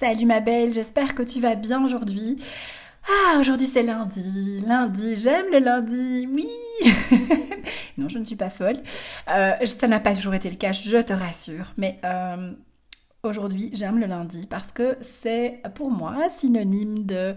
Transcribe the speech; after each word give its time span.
Salut 0.00 0.24
ma 0.24 0.40
belle, 0.40 0.72
j'espère 0.72 1.14
que 1.14 1.22
tu 1.22 1.40
vas 1.40 1.56
bien 1.56 1.84
aujourd'hui. 1.84 2.38
Ah, 3.06 3.36
aujourd'hui 3.38 3.66
c'est 3.66 3.82
lundi, 3.82 4.62
lundi, 4.66 5.14
j'aime 5.14 5.44
le 5.52 5.58
lundi, 5.58 6.26
oui 6.32 6.48
Non, 7.98 8.08
je 8.08 8.18
ne 8.18 8.24
suis 8.24 8.34
pas 8.34 8.48
folle. 8.48 8.78
Euh, 9.28 9.52
ça 9.66 9.88
n'a 9.88 10.00
pas 10.00 10.14
toujours 10.14 10.32
été 10.32 10.48
le 10.48 10.56
cas, 10.56 10.72
je 10.72 11.02
te 11.02 11.12
rassure. 11.12 11.74
Mais 11.76 12.00
euh, 12.06 12.50
aujourd'hui, 13.22 13.68
j'aime 13.74 13.98
le 13.98 14.06
lundi 14.06 14.46
parce 14.46 14.72
que 14.72 14.96
c'est 15.02 15.60
pour 15.74 15.90
moi 15.90 16.30
synonyme 16.30 17.04
de 17.04 17.34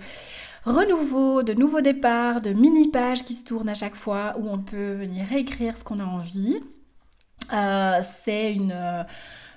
renouveau, 0.63 1.43
de 1.43 1.53
nouveau 1.53 1.81
départ, 1.81 2.39
de 2.39 2.53
mini-pages 2.53 3.25
qui 3.25 3.33
se 3.33 3.43
tournent 3.43 3.67
à 3.67 3.73
chaque 3.73 3.95
fois 3.95 4.35
où 4.41 4.47
on 4.47 4.59
peut 4.59 4.93
venir 4.93 5.25
réécrire 5.27 5.75
ce 5.75 5.83
qu'on 5.83 5.99
a 5.99 6.05
envie. 6.05 6.61
Euh, 7.51 7.99
c'est 8.01 8.53
une 8.53 8.73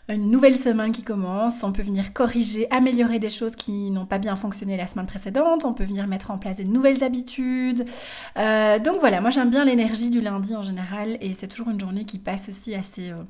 une 0.08 0.30
nouvelle 0.30 0.56
semaine 0.56 0.92
qui 0.92 1.02
commence, 1.02 1.64
on 1.64 1.72
peut 1.72 1.82
venir 1.82 2.12
corriger, 2.12 2.70
améliorer 2.70 3.18
des 3.18 3.30
choses 3.30 3.56
qui 3.56 3.90
n'ont 3.90 4.06
pas 4.06 4.18
bien 4.18 4.36
fonctionné 4.36 4.76
la 4.76 4.86
semaine 4.86 5.06
précédente, 5.06 5.64
on 5.64 5.74
peut 5.74 5.84
venir 5.84 6.06
mettre 6.06 6.30
en 6.30 6.38
place 6.38 6.56
des 6.56 6.64
nouvelles 6.64 7.02
habitudes. 7.02 7.84
Euh, 8.38 8.78
donc 8.78 9.00
voilà, 9.00 9.20
moi 9.20 9.30
j'aime 9.30 9.50
bien 9.50 9.64
l'énergie 9.64 10.10
du 10.10 10.20
lundi 10.20 10.54
en 10.54 10.62
général 10.62 11.18
et 11.20 11.34
c'est 11.34 11.48
toujours 11.48 11.70
une 11.70 11.80
journée 11.80 12.04
qui 12.04 12.18
passe 12.18 12.48
aussi 12.48 12.76
assez, 12.76 13.10
euh, 13.10 13.22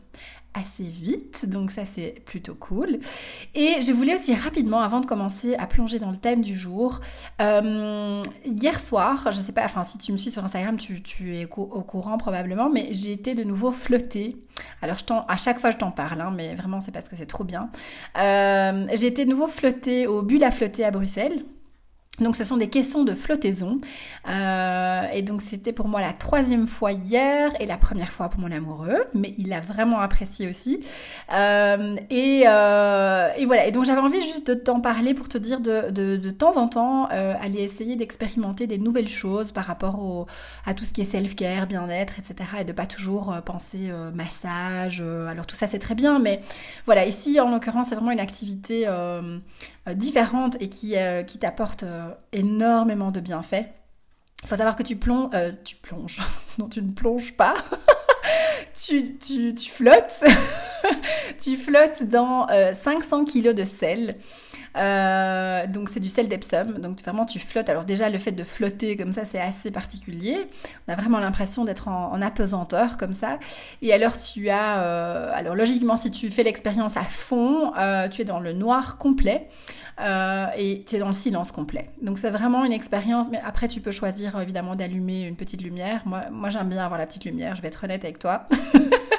assez 0.56 0.84
vite, 0.84 1.46
donc 1.48 1.70
ça 1.70 1.84
c'est 1.84 2.20
plutôt 2.24 2.54
cool. 2.54 2.98
Et 3.54 3.80
je 3.80 3.92
voulais 3.92 4.14
aussi 4.14 4.34
rapidement, 4.34 4.80
avant 4.80 5.00
de 5.00 5.06
commencer 5.06 5.54
à 5.56 5.66
plonger 5.66 5.98
dans 5.98 6.10
le 6.10 6.16
thème 6.16 6.40
du 6.40 6.58
jour, 6.58 7.00
euh, 7.40 8.22
hier 8.44 8.80
soir, 8.80 9.30
je 9.30 9.40
sais 9.40 9.52
pas, 9.52 9.64
enfin 9.64 9.82
si 9.82 9.98
tu 9.98 10.12
me 10.12 10.16
suis 10.16 10.30
sur 10.30 10.44
Instagram, 10.44 10.76
tu, 10.76 11.02
tu 11.02 11.36
es 11.36 11.44
au, 11.44 11.82
courant 11.82 12.18
probablement, 12.18 12.70
mais 12.70 12.88
j'ai 12.90 13.12
été 13.12 13.34
de 13.34 13.44
nouveau 13.44 13.70
flottée. 13.70 14.45
Alors 14.86 15.24
à 15.28 15.36
chaque 15.36 15.58
fois 15.58 15.70
je 15.72 15.76
t'en 15.78 15.90
parle, 15.90 16.20
hein, 16.20 16.32
mais 16.34 16.54
vraiment 16.54 16.80
c'est 16.80 16.92
parce 16.92 17.08
que 17.08 17.16
c'est 17.16 17.26
trop 17.26 17.44
bien. 17.44 17.70
Euh, 18.18 18.86
j'ai 18.94 19.08
été 19.08 19.24
de 19.24 19.30
nouveau 19.30 19.48
flottée 19.48 20.06
au 20.06 20.22
Bulle 20.22 20.44
à 20.44 20.50
flotter 20.52 20.84
à 20.84 20.90
Bruxelles. 20.92 21.42
Donc 22.20 22.36
ce 22.36 22.44
sont 22.44 22.56
des 22.56 22.68
caissons 22.68 23.04
de 23.04 23.14
flottaison. 23.14 23.78
Euh, 24.28 25.02
et 25.12 25.22
donc 25.22 25.42
c'était 25.42 25.72
pour 25.72 25.88
moi 25.88 26.00
la 26.00 26.12
troisième 26.12 26.66
fois 26.66 26.92
hier 26.92 27.52
et 27.60 27.66
la 27.66 27.76
première 27.76 28.10
fois 28.10 28.28
pour 28.28 28.40
mon 28.40 28.50
amoureux, 28.50 29.04
mais 29.14 29.34
il 29.38 29.52
a 29.52 29.60
vraiment 29.60 30.00
apprécié 30.00 30.48
aussi. 30.48 30.80
Euh, 31.32 31.96
et, 32.10 32.44
euh, 32.46 33.28
et, 33.36 33.44
voilà, 33.44 33.66
et 33.66 33.70
donc 33.70 33.84
j'avais 33.84 34.00
envie 34.00 34.22
juste 34.22 34.46
de 34.48 34.54
t'en 34.54 34.80
parler 34.80 35.14
pour 35.14 35.28
te 35.28 35.38
dire 35.38 35.60
de, 35.60 35.90
de, 35.90 36.16
de 36.16 36.30
temps 36.30 36.56
en 36.56 36.68
temps 36.68 37.06
aller 37.06 37.60
essayer 37.60 37.96
d'expérimenter 37.96 38.66
des 38.66 38.78
nouvelles 38.78 39.08
choses 39.08 39.52
par 39.52 39.64
rapport 39.64 40.00
au, 40.00 40.26
à 40.64 40.74
tout 40.74 40.84
ce 40.84 40.92
qui 40.92 41.02
est 41.02 41.04
self-care, 41.04 41.66
bien-être, 41.66 42.14
etc. 42.18 42.50
Et 42.60 42.64
de 42.64 42.72
pas 42.72 42.86
toujours 42.86 43.34
penser 43.44 43.90
massage. 44.14 45.00
alors 45.00 45.46
tout 45.46 45.54
ça 45.54 45.66
c'est 45.66 45.78
très 45.78 45.94
bien, 45.94 46.18
mais 46.18 46.40
voilà, 46.86 47.06
ici 47.06 47.38
en 47.40 47.50
l'occurrence 47.50 47.88
c'est 47.88 47.94
vraiment 47.94 48.10
une 48.10 48.20
activité 48.20 48.86
différente 49.94 50.56
et 50.60 50.68
qui, 50.68 50.94
qui 51.26 51.38
t'apporte 51.38 51.84
énormément 52.32 53.10
de 53.10 53.20
bienfaits. 53.20 53.66
Il 54.42 54.48
faut 54.48 54.56
savoir 54.56 54.76
que 54.76 54.82
tu 54.82 54.96
plonges, 54.96 55.30
euh, 55.34 55.52
tu 55.64 55.76
plonges, 55.76 56.20
non 56.58 56.68
tu 56.68 56.82
ne 56.82 56.92
plonges 56.92 57.36
pas, 57.36 57.54
tu, 58.74 59.16
tu, 59.18 59.54
tu, 59.54 59.70
flottes, 59.70 60.24
tu 61.40 61.56
flottes 61.56 62.04
dans 62.04 62.46
500 62.72 63.22
euh, 63.22 63.24
kg 63.24 63.54
de 63.54 63.64
sel. 63.64 64.16
Euh, 64.76 65.66
donc 65.66 65.88
c'est 65.88 66.00
du 66.00 66.08
sel 66.08 66.28
d'Epsom, 66.28 66.78
donc 66.78 67.00
vraiment 67.02 67.24
tu 67.24 67.38
flottes. 67.38 67.68
Alors 67.68 67.84
déjà 67.84 68.08
le 68.10 68.18
fait 68.18 68.32
de 68.32 68.44
flotter 68.44 68.96
comme 68.96 69.12
ça 69.12 69.24
c'est 69.24 69.40
assez 69.40 69.70
particulier. 69.70 70.38
On 70.86 70.92
a 70.92 70.96
vraiment 70.96 71.18
l'impression 71.18 71.64
d'être 71.64 71.88
en, 71.88 72.20
apesanteur 72.20 72.96
comme 72.96 73.12
ça. 73.12 73.38
Et 73.82 73.92
alors 73.92 74.18
tu 74.18 74.50
as, 74.50 74.78
euh, 74.80 75.30
alors 75.34 75.54
logiquement 75.54 75.96
si 75.96 76.10
tu 76.10 76.30
fais 76.30 76.42
l'expérience 76.42 76.96
à 76.96 77.02
fond, 77.02 77.72
euh, 77.78 78.08
tu 78.08 78.22
es 78.22 78.24
dans 78.24 78.40
le 78.40 78.52
noir 78.52 78.98
complet. 78.98 79.48
et 80.58 80.84
tu 80.86 80.96
es 80.96 80.98
dans 80.98 81.08
le 81.08 81.14
silence 81.14 81.52
complet. 81.52 81.86
Donc 82.02 82.18
c'est 82.18 82.30
vraiment 82.30 82.64
une 82.64 82.72
expérience, 82.72 83.28
mais 83.30 83.40
après 83.44 83.68
tu 83.68 83.80
peux 83.80 83.90
choisir 83.90 84.38
évidemment 84.40 84.76
d'allumer 84.76 85.26
une 85.26 85.36
petite 85.36 85.62
lumière. 85.62 86.02
Moi, 86.04 86.24
moi 86.30 86.50
j'aime 86.50 86.68
bien 86.68 86.84
avoir 86.84 86.98
la 86.98 87.06
petite 87.06 87.24
lumière, 87.24 87.54
je 87.54 87.62
vais 87.62 87.68
être 87.68 87.84
honnête 87.84 88.04
avec 88.04 88.18
toi. 88.18 88.46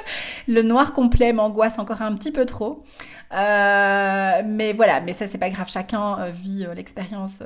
le 0.48 0.62
noir 0.62 0.92
complet 0.94 1.32
m'angoisse 1.32 1.78
encore 1.78 2.02
un 2.02 2.14
petit 2.16 2.32
peu 2.32 2.46
trop. 2.46 2.82
Euh, 3.32 4.42
mais 4.46 4.72
voilà, 4.72 5.00
mais 5.00 5.12
ça 5.12 5.26
c'est 5.26 5.38
pas 5.38 5.50
grave, 5.50 5.68
chacun 5.68 6.18
euh, 6.18 6.30
vit 6.30 6.64
euh, 6.64 6.74
l'expérience 6.74 7.42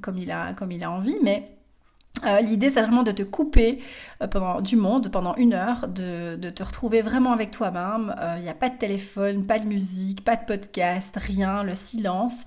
comme 0.00 0.16
il 0.16 0.30
a 0.30 0.52
comme 0.54 0.70
il 0.70 0.84
a 0.84 0.90
envie, 0.90 1.16
mais 1.22 1.57
L'idée, 2.42 2.70
c'est 2.70 2.82
vraiment 2.82 3.02
de 3.02 3.12
te 3.12 3.22
couper 3.22 3.80
pendant 4.30 4.60
du 4.60 4.76
monde 4.76 5.08
pendant 5.10 5.34
une 5.36 5.54
heure, 5.54 5.88
de, 5.88 6.36
de 6.36 6.50
te 6.50 6.62
retrouver 6.62 7.02
vraiment 7.02 7.32
avec 7.32 7.50
toi-même. 7.50 8.14
Il 8.36 8.42
n'y 8.42 8.48
a 8.48 8.54
pas 8.54 8.68
de 8.68 8.76
téléphone, 8.76 9.46
pas 9.46 9.58
de 9.58 9.66
musique, 9.66 10.24
pas 10.24 10.36
de 10.36 10.44
podcast, 10.44 11.16
rien, 11.16 11.62
le 11.62 11.74
silence. 11.74 12.40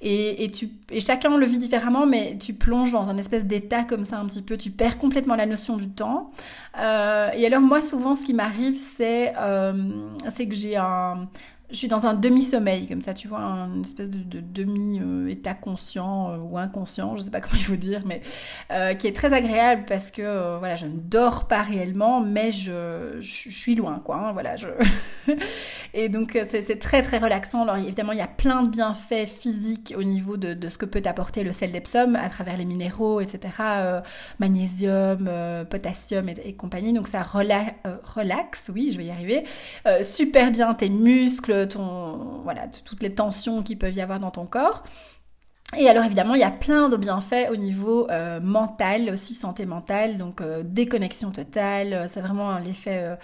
Et, 0.00 0.44
et, 0.44 0.50
tu, 0.50 0.70
et 0.90 1.00
chacun 1.00 1.36
le 1.36 1.46
vit 1.46 1.58
différemment, 1.58 2.06
mais 2.06 2.36
tu 2.38 2.54
plonges 2.54 2.92
dans 2.92 3.10
un 3.10 3.16
espèce 3.18 3.44
d'état 3.44 3.84
comme 3.84 4.04
ça 4.04 4.18
un 4.18 4.26
petit 4.26 4.42
peu. 4.42 4.56
Tu 4.56 4.70
perds 4.70 4.98
complètement 4.98 5.36
la 5.36 5.46
notion 5.46 5.76
du 5.76 5.88
temps. 5.88 6.30
Euh, 6.80 7.30
et 7.36 7.46
alors 7.46 7.60
moi, 7.60 7.80
souvent, 7.80 8.14
ce 8.14 8.24
qui 8.24 8.34
m'arrive, 8.34 8.76
c'est 8.76 9.32
c'est 10.28 10.46
que 10.46 10.54
j'ai 10.54 10.76
un 10.76 11.28
je 11.70 11.76
suis 11.76 11.88
dans 11.88 12.06
un 12.06 12.14
demi-sommeil, 12.14 12.86
comme 12.86 13.02
ça, 13.02 13.12
tu 13.12 13.28
vois, 13.28 13.40
une 13.40 13.82
espèce 13.82 14.08
de, 14.08 14.40
demi-état 14.40 15.54
conscient 15.54 16.30
euh, 16.30 16.38
ou 16.38 16.56
inconscient, 16.56 17.16
je 17.16 17.22
sais 17.22 17.30
pas 17.30 17.40
comment 17.42 17.56
il 17.56 17.64
faut 17.64 17.76
dire, 17.76 18.02
mais 18.06 18.22
euh, 18.72 18.94
qui 18.94 19.06
est 19.06 19.14
très 19.14 19.32
agréable 19.32 19.84
parce 19.86 20.10
que, 20.10 20.22
euh, 20.22 20.58
voilà, 20.58 20.76
je 20.76 20.86
ne 20.86 20.98
dors 20.98 21.46
pas 21.46 21.62
réellement, 21.62 22.20
mais 22.20 22.50
je, 22.50 23.18
suis 23.20 23.74
loin, 23.74 24.00
quoi, 24.02 24.16
hein, 24.16 24.32
voilà. 24.32 24.56
Je... 24.56 24.68
et 25.94 26.08
donc, 26.08 26.38
c'est 26.48 26.78
très, 26.78 27.02
très 27.02 27.18
relaxant. 27.18 27.62
Alors, 27.62 27.76
évidemment, 27.76 28.12
il 28.12 28.18
y 28.18 28.22
a 28.22 28.28
plein 28.28 28.62
de 28.62 28.68
bienfaits 28.68 29.26
physiques 29.26 29.94
au 29.96 30.02
niveau 30.02 30.36
de, 30.36 30.54
de 30.54 30.68
ce 30.68 30.78
que 30.78 30.86
peut 30.86 31.02
apporter 31.04 31.44
le 31.44 31.52
sel 31.52 31.72
d'Epsom 31.72 32.16
à 32.16 32.28
travers 32.28 32.56
les 32.56 32.64
minéraux, 32.64 33.20
etc., 33.20 33.54
magnésium, 34.38 35.30
potassium 35.70 36.28
et, 36.28 36.54
compagnie. 36.54 36.92
Donc, 36.92 37.08
ça 37.08 37.22
relaxe, 37.22 38.70
oui, 38.74 38.90
je 38.92 38.98
vais 38.98 39.06
y 39.06 39.10
arriver, 39.10 39.44
super 40.02 40.50
bien 40.50 40.74
tes 40.74 40.90
muscles, 40.90 41.68
ton, 41.68 42.42
voilà, 42.44 42.68
toutes 42.84 43.02
les 43.02 43.14
tensions 43.14 43.62
qui 43.62 43.76
peuvent 43.76 43.94
y 43.94 44.00
avoir 44.00 44.20
dans 44.20 44.30
ton 44.30 44.46
corps. 44.46 44.82
Et 45.76 45.86
alors 45.86 46.02
évidemment, 46.04 46.32
il 46.32 46.40
y 46.40 46.44
a 46.44 46.50
plein 46.50 46.88
de 46.88 46.96
bienfaits 46.96 47.50
au 47.52 47.56
niveau 47.56 48.08
euh, 48.10 48.40
mental, 48.40 49.10
aussi 49.12 49.34
santé 49.34 49.66
mentale, 49.66 50.16
donc 50.16 50.40
euh, 50.40 50.62
déconnexion 50.64 51.30
totale, 51.30 51.92
euh, 51.92 52.08
c'est 52.08 52.22
vraiment 52.22 52.58
l'effet 52.58 53.18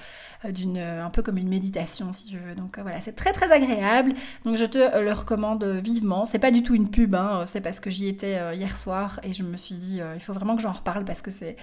d'une 0.53 0.79
un 0.79 1.11
peu 1.11 1.23
comme 1.23 1.39
une 1.39 1.49
méditation 1.49 2.13
si 2.13 2.29
tu 2.29 2.39
veux. 2.39 2.55
Donc 2.55 2.79
voilà, 2.79 3.01
c'est 3.01 3.13
très 3.13 3.33
très 3.33 3.51
agréable. 3.53 4.13
Donc 4.45 4.57
je 4.57 4.65
te 4.65 4.99
le 5.01 5.13
recommande 5.13 5.65
vivement. 5.65 6.25
C'est 6.25 6.39
pas 6.39 6.51
du 6.51 6.63
tout 6.63 6.75
une 6.75 6.91
pub, 6.91 7.15
hein, 7.15 7.45
c'est 7.47 7.61
parce 7.61 7.81
que 7.81 7.91
j'y 7.91 8.09
étais 8.09 8.39
hier 8.55 8.77
soir 8.77 9.21
et 9.23 9.33
je 9.33 9.43
me 9.43 9.57
suis 9.57 9.77
dit 9.77 10.01
il 10.15 10.21
faut 10.21 10.33
vraiment 10.33 10.57
que 10.57 10.63
j'en 10.63 10.73
reparle 10.73 11.05
parce 11.05 11.23
que 11.23 11.31
c'est 11.31 11.57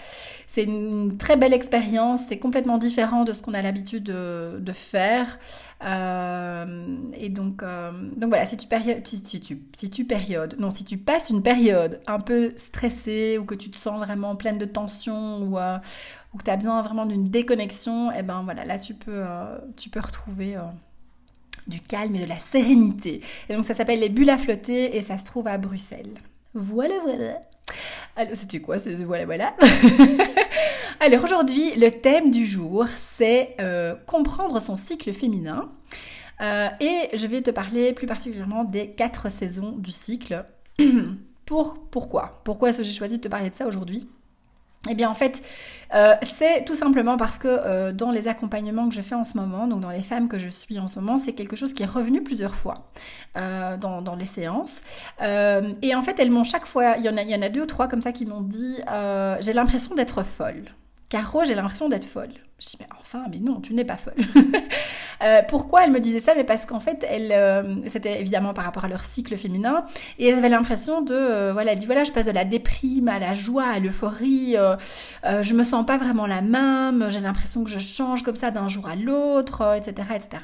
c'est 0.47 0.63
une 0.63 1.17
très 1.17 1.37
belle 1.37 1.53
expérience. 1.53 2.25
C'est 2.27 2.39
complètement 2.39 2.77
différent 2.77 3.23
de 3.23 3.33
ce 3.33 3.41
qu'on 3.41 3.53
a 3.53 3.61
l'habitude 3.61 4.03
de, 4.03 4.71
faire. 4.73 5.39
et 5.83 7.29
donc 7.29 7.63
donc 8.17 8.29
voilà, 8.29 8.45
si 8.45 8.57
tu 8.57 8.67
période 8.67 9.05
si, 9.05 9.41
tu 9.41 9.59
si 9.73 9.89
tu 9.89 10.05
période 10.05 10.55
non 10.59 10.71
si 10.71 10.85
tu 10.85 10.97
passes 10.97 11.29
une 11.29 11.43
période 11.43 11.99
un 12.07 12.19
peu 12.19 12.51
stressée 12.57 13.37
ou 13.37 13.45
que 13.45 13.55
tu 13.55 13.69
te 13.69 13.77
sens 13.77 13.99
vraiment 13.99 14.35
pleine 14.35 14.57
de 14.57 14.65
tension 14.65 15.39
ou, 15.43 15.57
euh, 15.57 15.77
ou 16.33 16.37
que 16.37 16.43
tu 16.43 16.49
as 16.49 16.57
besoin 16.57 16.81
vraiment 16.81 17.05
d'une 17.05 17.29
déconnexion, 17.29 18.11
et 18.11 18.17
eh 18.19 18.23
ben 18.23 18.41
voilà, 18.43 18.65
là 18.65 18.79
tu 18.79 18.93
peux, 18.93 19.11
euh, 19.13 19.57
tu 19.77 19.89
peux 19.89 19.99
retrouver 19.99 20.55
euh, 20.55 20.61
du 21.67 21.81
calme 21.81 22.15
et 22.15 22.23
de 22.23 22.29
la 22.29 22.39
sérénité. 22.39 23.21
Et 23.49 23.55
donc 23.55 23.65
ça 23.65 23.73
s'appelle 23.73 23.99
les 23.99 24.09
bulles 24.09 24.29
à 24.29 24.37
flotter 24.37 24.95
et 24.95 25.01
ça 25.01 25.17
se 25.17 25.25
trouve 25.25 25.47
à 25.47 25.57
Bruxelles. 25.57 26.13
Voilà, 26.53 26.95
voilà. 27.03 27.39
Alors, 28.15 28.35
c'était 28.35 28.59
quoi 28.59 28.79
ce 28.79 28.89
voilà, 28.89 29.25
voilà 29.25 29.55
Alors 30.99 31.23
aujourd'hui, 31.23 31.73
le 31.77 31.89
thème 31.89 32.29
du 32.29 32.45
jour, 32.45 32.85
c'est 32.95 33.55
euh, 33.59 33.95
comprendre 34.05 34.59
son 34.59 34.75
cycle 34.75 35.13
féminin. 35.13 35.69
Et 36.79 37.09
je 37.13 37.27
vais 37.27 37.41
te 37.41 37.51
parler 37.51 37.93
plus 37.93 38.07
particulièrement 38.07 38.63
des 38.63 38.89
quatre 38.89 39.29
saisons 39.29 39.73
du 39.73 39.91
cycle. 39.91 40.43
Pour, 41.45 41.77
pourquoi? 41.91 42.41
Pourquoi 42.45 42.69
est-ce 42.69 42.79
que 42.79 42.83
j'ai 42.83 42.91
choisi 42.91 43.17
de 43.17 43.21
te 43.21 43.27
parler 43.27 43.49
de 43.49 43.55
ça 43.55 43.67
aujourd'hui? 43.67 44.09
Eh 44.89 44.95
bien 44.95 45.09
en 45.09 45.13
fait, 45.13 45.43
euh, 45.93 46.15
c'est 46.23 46.65
tout 46.65 46.73
simplement 46.73 47.15
parce 47.15 47.37
que 47.37 47.47
euh, 47.47 47.91
dans 47.91 48.09
les 48.09 48.27
accompagnements 48.27 48.89
que 48.89 48.95
je 48.95 49.01
fais 49.01 49.13
en 49.13 49.23
ce 49.23 49.37
moment, 49.37 49.67
donc 49.67 49.81
dans 49.81 49.91
les 49.91 50.01
femmes 50.01 50.27
que 50.27 50.39
je 50.39 50.49
suis 50.49 50.79
en 50.79 50.87
ce 50.87 50.99
moment, 50.99 51.19
c'est 51.19 51.33
quelque 51.33 51.55
chose 51.55 51.73
qui 51.73 51.83
est 51.83 51.87
revenu 51.87 52.23
plusieurs 52.23 52.55
fois 52.55 52.89
euh, 53.37 53.77
dans, 53.77 54.01
dans, 54.01 54.15
les 54.15 54.25
séances. 54.25 54.81
et 55.21 55.95
en 55.95 56.01
fait, 56.01 56.19
elles 56.19 56.31
m'ont 56.31 56.43
chaque 56.43 56.65
fois, 56.65 56.95
il 56.97 57.05
y, 57.05 57.09
en 57.09 57.17
a, 57.17 57.21
il 57.21 57.29
y 57.29 57.35
en 57.35 57.41
a 57.43 57.49
deux 57.49 57.61
ou 57.61 57.65
trois 57.67 57.87
comme 57.87 58.01
ça 58.01 58.11
qui 58.11 58.25
m'ont 58.25 58.41
dit, 58.41 58.77
j'ai 59.41 59.53
l'impression 59.53 59.93
d'être 59.93 60.23
folle. 60.23 60.65
Caro, 61.11 61.43
j'ai 61.43 61.55
l'impression 61.55 61.89
d'être 61.89 62.05
folle. 62.05 62.29
Je 62.57 62.67
dis, 62.67 62.77
mais 62.79 62.87
enfin, 62.97 63.25
mais 63.29 63.39
non, 63.39 63.59
tu 63.59 63.73
n'es 63.73 63.85
pas 63.85 63.97
folle. 63.97 64.15
Euh, 65.23 65.43
pourquoi 65.47 65.83
elle 65.83 65.91
me 65.91 65.99
disait 65.99 66.19
ça? 66.19 66.33
Mais 66.35 66.43
parce 66.43 66.65
qu'en 66.65 66.79
fait, 66.79 67.05
elle, 67.07 67.31
euh, 67.31 67.75
c'était 67.85 68.19
évidemment 68.19 68.55
par 68.55 68.65
rapport 68.65 68.85
à 68.85 68.87
leur 68.87 69.05
cycle 69.05 69.37
féminin, 69.37 69.85
et 70.17 70.27
elle 70.27 70.39
avait 70.39 70.49
l'impression 70.49 71.03
de, 71.03 71.13
euh, 71.13 71.53
voilà, 71.53 71.73
elle 71.73 71.77
dit, 71.77 71.85
voilà, 71.85 72.03
je 72.03 72.11
passe 72.11 72.25
de 72.25 72.31
la 72.31 72.43
déprime 72.43 73.07
à 73.07 73.19
la 73.19 73.35
joie, 73.35 73.65
à 73.65 73.77
l'euphorie, 73.77 74.55
je 75.23 75.53
me 75.53 75.63
sens 75.63 75.85
pas 75.85 75.97
vraiment 75.97 76.25
la 76.25 76.41
même, 76.41 77.05
j'ai 77.09 77.19
l'impression 77.19 77.63
que 77.63 77.69
je 77.69 77.77
change 77.77 78.23
comme 78.23 78.35
ça 78.35 78.49
d'un 78.49 78.67
jour 78.67 78.87
à 78.87 78.95
l'autre, 78.95 79.75
etc., 79.77 80.07
etc. 80.15 80.41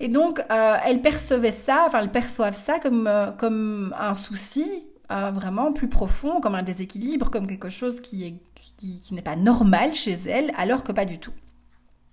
Et 0.00 0.08
donc, 0.08 0.42
elle 0.48 1.02
percevait 1.02 1.50
ça, 1.50 1.82
enfin, 1.86 2.00
elles 2.00 2.10
perçoivent 2.10 2.56
ça 2.56 2.78
comme, 2.78 3.10
comme 3.36 3.94
un 4.00 4.14
souci, 4.14 4.86
vraiment 5.10 5.70
plus 5.70 5.90
profond, 5.90 6.40
comme 6.40 6.54
un 6.54 6.62
déséquilibre, 6.62 7.30
comme 7.30 7.46
quelque 7.46 7.68
chose 7.68 8.00
qui 8.00 8.24
est 8.24 8.34
qui, 8.76 9.02
n'est 9.12 9.22
pas 9.22 9.36
normal 9.36 9.94
chez 9.94 10.14
elle, 10.26 10.52
alors 10.56 10.84
que 10.84 10.92
pas 10.92 11.04
du 11.04 11.18
tout. 11.18 11.32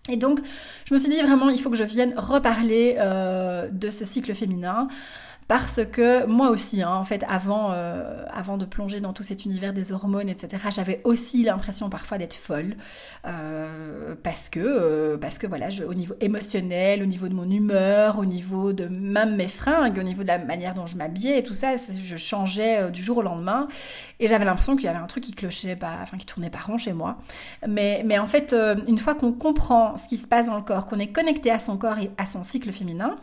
Et 0.10 0.18
donc, 0.18 0.40
je 0.86 0.94
me 0.94 1.00
suis 1.00 1.10
dit 1.10 1.22
vraiment, 1.22 1.50
il 1.50 1.60
faut 1.60 1.70
que 1.70 1.78
je 1.78 1.84
vienne 1.84 2.14
reparler 2.18 2.96
euh, 2.98 3.70
de 3.70 3.90
ce 3.90 4.04
cycle 4.04 4.34
féminin 4.34 4.88
parce 5.52 5.82
que 5.84 6.26
moi 6.28 6.50
aussi, 6.50 6.82
hein, 6.82 6.94
en 6.94 7.04
fait, 7.04 7.26
avant, 7.28 7.74
euh, 7.74 8.24
avant 8.34 8.56
de 8.56 8.64
plonger 8.64 9.02
dans 9.02 9.12
tout 9.12 9.24
cet 9.24 9.44
univers 9.44 9.74
des 9.74 9.92
hormones, 9.92 10.30
etc., 10.30 10.64
j'avais 10.72 11.02
aussi 11.04 11.44
l'impression 11.44 11.90
parfois 11.90 12.18
d'être 12.18 12.36
folle, 12.36 12.78
euh, 13.28 14.16
parce 14.24 14.48
que, 14.48 14.62
euh, 14.62 15.18
parce 15.18 15.40
que 15.40 15.48
voilà, 15.48 15.68
au 15.86 15.94
niveau 15.94 16.16
émotionnel, 16.22 17.04
au 17.04 17.06
niveau 17.06 17.28
de 17.28 17.34
mon 17.34 17.52
humeur, 17.52 18.18
au 18.18 18.24
niveau 18.24 18.72
de 18.72 18.86
même 18.98 19.36
mes 19.36 19.50
fringues, 19.50 19.98
au 20.00 20.04
niveau 20.04 20.22
de 20.22 20.30
la 20.30 20.38
manière 20.38 20.74
dont 20.74 20.86
je 20.86 20.96
m'habillais 20.96 21.40
et 21.40 21.44
tout 21.44 21.54
ça, 21.54 21.76
je 21.76 22.16
changeais 22.16 22.90
du 22.90 23.04
jour 23.04 23.18
au 23.18 23.22
lendemain, 23.22 23.68
et 24.22 24.30
j'avais 24.30 24.46
l'impression 24.46 24.78
qu'il 24.78 24.86
y 24.86 24.88
avait 24.88 25.00
un 25.00 25.08
truc 25.08 25.26
qui 25.26 25.34
clochait, 25.34 25.78
enfin 26.02 26.16
qui 26.16 26.26
tournait 26.26 26.50
pas 26.50 26.60
rond 26.60 26.78
chez 26.78 26.94
moi. 26.94 27.18
Mais, 27.68 28.04
mais 28.06 28.18
en 28.18 28.26
fait, 28.26 28.56
une 28.88 28.98
fois 28.98 29.16
qu'on 29.16 29.34
comprend 29.34 29.98
ce 29.98 30.08
qui 30.08 30.16
se 30.16 30.28
passe 30.28 30.46
dans 30.46 30.56
le 30.56 30.64
corps, 30.64 30.86
qu'on 30.86 31.00
est 31.00 31.12
connecté 31.12 31.52
à 31.52 31.60
son 31.60 31.76
corps 31.76 32.00
et 32.00 32.10
à 32.18 32.26
son 32.26 32.46
cycle 32.46 32.72
féminin, 32.72 33.18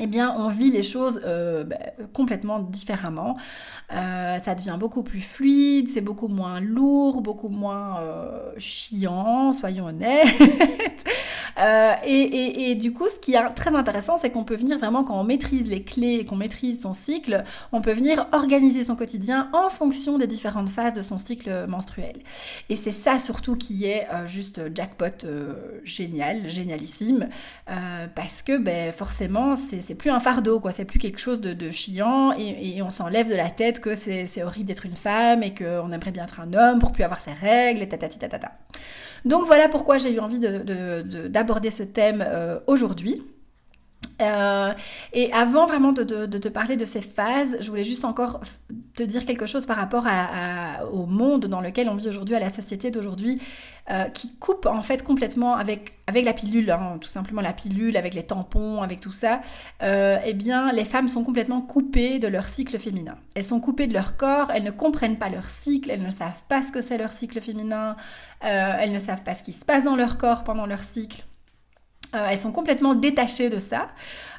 eh 0.00 0.06
bien, 0.06 0.34
on 0.36 0.48
vit 0.48 0.70
les 0.70 0.82
choses 0.82 1.20
euh, 1.24 1.64
bah, 1.64 1.76
complètement 2.12 2.60
différemment. 2.60 3.36
Euh, 3.92 4.38
ça 4.38 4.54
devient 4.54 4.76
beaucoup 4.78 5.02
plus 5.02 5.20
fluide, 5.20 5.88
c'est 5.88 6.00
beaucoup 6.00 6.28
moins 6.28 6.60
lourd, 6.60 7.22
beaucoup 7.22 7.48
moins 7.48 8.00
euh, 8.00 8.52
chiant, 8.58 9.52
soyons 9.52 9.86
honnêtes. 9.86 10.28
Euh, 11.58 11.94
et, 12.04 12.74
du 12.74 12.92
coup, 12.92 13.08
ce 13.08 13.18
qui 13.18 13.34
est 13.34 13.50
très 13.54 13.74
intéressant, 13.74 14.16
c'est 14.16 14.30
qu'on 14.30 14.44
peut 14.44 14.54
venir 14.54 14.78
vraiment, 14.78 15.04
quand 15.04 15.18
on 15.18 15.24
maîtrise 15.24 15.70
les 15.70 15.82
clés 15.82 16.18
et 16.20 16.24
qu'on 16.24 16.36
maîtrise 16.36 16.82
son 16.82 16.92
cycle, 16.92 17.44
on 17.72 17.80
peut 17.80 17.92
venir 17.92 18.26
organiser 18.32 18.84
son 18.84 18.96
quotidien 18.96 19.48
en 19.52 19.68
fonction 19.68 20.18
des 20.18 20.26
différentes 20.26 20.68
phases 20.68 20.92
de 20.92 21.02
son 21.02 21.18
cycle 21.18 21.66
menstruel. 21.68 22.16
Et 22.68 22.76
c'est 22.76 22.90
ça 22.90 23.18
surtout 23.18 23.56
qui 23.56 23.86
est 23.86 24.06
euh, 24.12 24.26
juste 24.26 24.60
jackpot 24.74 25.24
euh, 25.24 25.80
génial, 25.84 26.48
génialissime, 26.48 27.28
parce 28.14 28.42
que 28.42 28.56
ben, 28.58 28.92
forcément, 28.92 29.54
c'est 29.56 29.94
plus 29.94 30.10
un 30.10 30.20
fardeau, 30.20 30.60
quoi. 30.60 30.72
C'est 30.72 30.84
plus 30.84 30.98
quelque 30.98 31.20
chose 31.20 31.40
de, 31.40 31.70
chiant 31.70 32.32
et, 32.32 32.80
on 32.82 32.90
s'enlève 32.90 33.28
de 33.28 33.34
la 33.34 33.50
tête 33.50 33.80
que 33.80 33.94
c'est 33.94 34.42
horrible 34.42 34.66
d'être 34.66 34.86
une 34.86 34.96
femme 34.96 35.42
et 35.42 35.54
qu'on 35.54 35.92
aimerait 35.92 36.10
bien 36.10 36.24
être 36.24 36.40
un 36.40 36.52
homme 36.52 36.78
pour 36.78 36.92
plus 36.92 37.04
avoir 37.04 37.20
ses 37.20 37.32
règles 37.32 37.82
et 37.82 37.88
tatati. 37.88 38.18
Donc 39.24 39.46
voilà 39.46 39.68
pourquoi 39.68 39.98
j'ai 39.98 40.12
eu 40.14 40.20
envie 40.20 40.38
d'aborder 40.38 41.47
ce 41.70 41.82
thème 41.82 42.24
euh, 42.26 42.60
aujourd'hui. 42.66 43.22
Euh, 44.20 44.72
et 45.12 45.32
avant 45.32 45.66
vraiment 45.66 45.92
de, 45.92 46.02
te 46.02 46.48
parler 46.48 46.76
de 46.76 46.84
ces 46.84 47.00
phases, 47.00 47.56
je 47.60 47.70
voulais 47.70 47.84
juste 47.84 48.04
encore 48.04 48.40
te 48.96 49.04
dire 49.04 49.24
quelque 49.24 49.46
chose 49.46 49.64
par 49.64 49.76
rapport 49.76 50.06
au 50.92 51.06
monde 51.06 51.46
dans 51.46 51.60
lequel 51.60 51.88
on 51.88 51.94
vit 51.94 52.08
aujourd'hui, 52.08 52.34
à 52.34 52.40
la 52.40 52.48
société 52.48 52.90
d'aujourd'hui, 52.90 53.40
euh, 53.90 54.04
qui 54.06 54.36
coupe 54.38 54.66
en 54.66 54.82
fait 54.82 55.04
complètement 55.04 55.54
avec, 55.54 56.00
avec 56.08 56.24
la 56.24 56.32
pilule, 56.32 56.68
hein, 56.72 56.98
tout 57.00 57.08
simplement 57.08 57.40
la 57.40 57.52
pilule, 57.52 57.96
avec 57.96 58.14
les 58.14 58.24
tampons, 58.24 58.82
avec 58.82 59.00
tout 59.00 59.12
ça. 59.12 59.40
eh 59.80 60.34
bien, 60.34 60.72
les 60.72 60.84
femmes 60.84 61.06
sont 61.06 61.22
complètement 61.22 61.60
coupées 61.60 62.18
de 62.18 62.26
leur 62.26 62.48
cycle 62.48 62.76
féminin. 62.80 63.16
Elles 63.36 63.44
sont 63.44 63.60
coupées 63.60 63.86
de 63.86 63.94
leur 63.94 64.16
corps, 64.16 64.50
elles 64.52 64.64
ne 64.64 64.72
comprennent 64.72 65.18
pas 65.18 65.28
leur 65.28 65.48
cycle, 65.48 65.90
elles 65.92 66.02
ne 66.02 66.10
savent 66.10 66.42
pas 66.48 66.62
ce 66.62 66.72
que 66.72 66.80
c'est 66.80 66.98
leur 66.98 67.12
cycle 67.12 67.40
féminin, 67.40 67.94
elles 68.40 68.92
ne 68.92 68.98
savent 68.98 69.22
pas 69.22 69.34
ce 69.34 69.44
qui 69.44 69.52
se 69.52 69.64
passe 69.64 69.84
dans 69.84 69.96
leur 69.96 70.18
corps 70.18 70.42
pendant 70.42 70.66
leur 70.66 70.82
cycle. 70.82 71.24
Euh, 72.14 72.26
elles 72.30 72.38
sont 72.38 72.52
complètement 72.52 72.94
détachées 72.94 73.50
de 73.50 73.58
ça. 73.58 73.88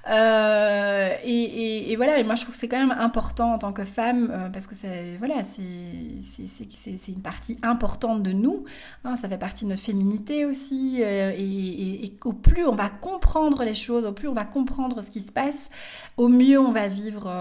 Euh, 0.08 1.10
et, 1.24 1.96
voilà, 1.96 2.20
et 2.20 2.24
moi 2.24 2.36
je 2.36 2.42
trouve 2.42 2.54
que 2.54 2.60
c'est 2.60 2.68
quand 2.68 2.80
même 2.80 2.96
important 2.98 3.54
en 3.54 3.58
tant 3.58 3.74
que 3.74 3.84
femme, 3.84 4.30
euh, 4.32 4.50
parce 4.50 4.68
que 4.68 4.76
c'est 4.76 5.18
voilà, 5.18 5.44
c'est 5.44 7.12
une 7.12 7.22
partie 7.22 7.58
importante 7.64 8.24
de 8.24 8.32
nous, 8.32 8.64
hein, 9.04 9.16
ça 9.16 9.28
fait 9.28 9.38
partie 9.38 9.66
de 9.66 9.70
notre 9.70 9.82
féminité 9.82 10.46
aussi, 10.46 11.02
et, 11.02 12.14
au 12.24 12.34
plus 12.34 12.66
on 12.66 12.76
va 12.76 12.90
comprendre 12.90 13.64
les 13.64 13.74
choses, 13.74 14.06
au 14.06 14.12
plus 14.12 14.28
on 14.28 14.34
va 14.34 14.46
comprendre 14.46 15.02
ce 15.02 15.12
qui 15.12 15.22
se 15.22 15.32
passe, 15.32 15.70
au 16.18 16.28
mieux 16.28 16.60
on 16.60 16.72
va 16.72 16.88
vivre 16.88 17.32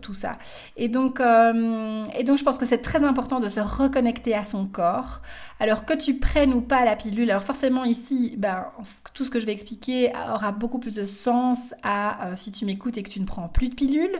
tout 0.00 0.14
ça. 0.14 0.32
Et 0.76 0.88
donc, 0.88 1.20
et 1.20 2.24
donc 2.24 2.38
je 2.38 2.44
pense 2.44 2.58
que 2.58 2.66
c'est 2.66 2.82
très 2.82 3.04
important 3.04 3.40
de 3.40 3.48
se 3.48 3.60
reconnecter 3.60 4.34
à 4.34 4.44
son 4.44 4.66
corps, 4.66 5.20
alors 5.60 5.84
que 5.84 5.94
tu 5.94 6.18
prennes 6.18 6.52
ou 6.52 6.60
pas 6.60 6.84
la 6.84 6.96
pilule, 6.96 7.30
alors 7.30 7.42
forcément 7.42 7.84
ici, 7.84 8.34
ben, 8.38 8.66
tout 9.14 9.24
ce 9.24 9.30
que 9.30 9.40
je 9.40 9.46
vais 9.46 9.52
expliquer, 9.52 10.12
aura 10.32 10.52
beaucoup 10.52 10.78
plus 10.78 10.94
de 10.94 11.04
sens 11.04 11.74
à 11.82 12.13
euh, 12.22 12.36
si 12.36 12.50
tu 12.52 12.64
m'écoutes 12.64 12.98
et 12.98 13.02
que 13.02 13.10
tu 13.10 13.20
ne 13.20 13.26
prends 13.26 13.48
plus 13.48 13.68
de 13.68 13.74
pilules, 13.74 14.16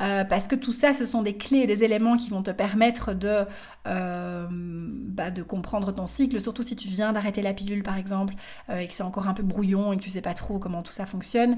euh, 0.00 0.24
parce 0.24 0.48
que 0.48 0.54
tout 0.54 0.72
ça, 0.72 0.92
ce 0.92 1.06
sont 1.06 1.22
des 1.22 1.36
clés 1.36 1.60
et 1.60 1.66
des 1.66 1.84
éléments 1.84 2.16
qui 2.16 2.30
vont 2.30 2.42
te 2.42 2.50
permettre 2.50 3.14
de, 3.14 3.44
euh, 3.86 4.46
bah, 4.50 5.30
comprendre 5.46 5.92
ton 5.92 6.06
cycle, 6.06 6.40
surtout 6.40 6.62
si 6.62 6.76
tu 6.76 6.88
viens 6.88 7.12
d'arrêter 7.12 7.42
la 7.42 7.52
pilule 7.52 7.82
par 7.82 7.96
exemple, 7.96 8.34
et 8.72 8.86
que 8.86 8.92
c'est 8.92 9.02
encore 9.02 9.28
un 9.28 9.34
peu 9.34 9.42
brouillon 9.42 9.92
et 9.92 9.96
que 9.96 10.02
tu 10.02 10.10
sais 10.10 10.22
pas 10.22 10.34
trop 10.34 10.58
comment 10.58 10.82
tout 10.82 10.92
ça 10.92 11.06
fonctionne. 11.06 11.56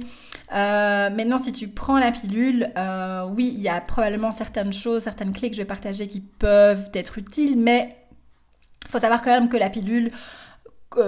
maintenant, 0.51 1.39
si 1.39 1.53
tu 1.53 1.69
prends 1.69 1.99
la 1.99 2.13
pilule, 2.13 2.73
oui, 3.35 3.53
il 3.55 3.61
y 3.61 3.69
a 3.69 3.81
probablement 3.81 4.33
certaines 4.33 4.73
choses, 4.73 5.03
certaines 5.03 5.33
clés 5.33 5.51
que 5.51 5.57
je 5.57 5.63
vais 5.63 5.67
partager 5.67 6.07
qui 6.07 6.21
peuvent 6.21 6.91
être 6.95 7.19
utiles, 7.19 7.63
mais 7.63 7.97
il 8.87 8.91
faut 8.91 9.01
savoir 9.01 9.23
quand 9.23 9.33
même 9.33 9.49
que 9.49 9.57
la 9.57 9.71
pilule, 9.71 10.13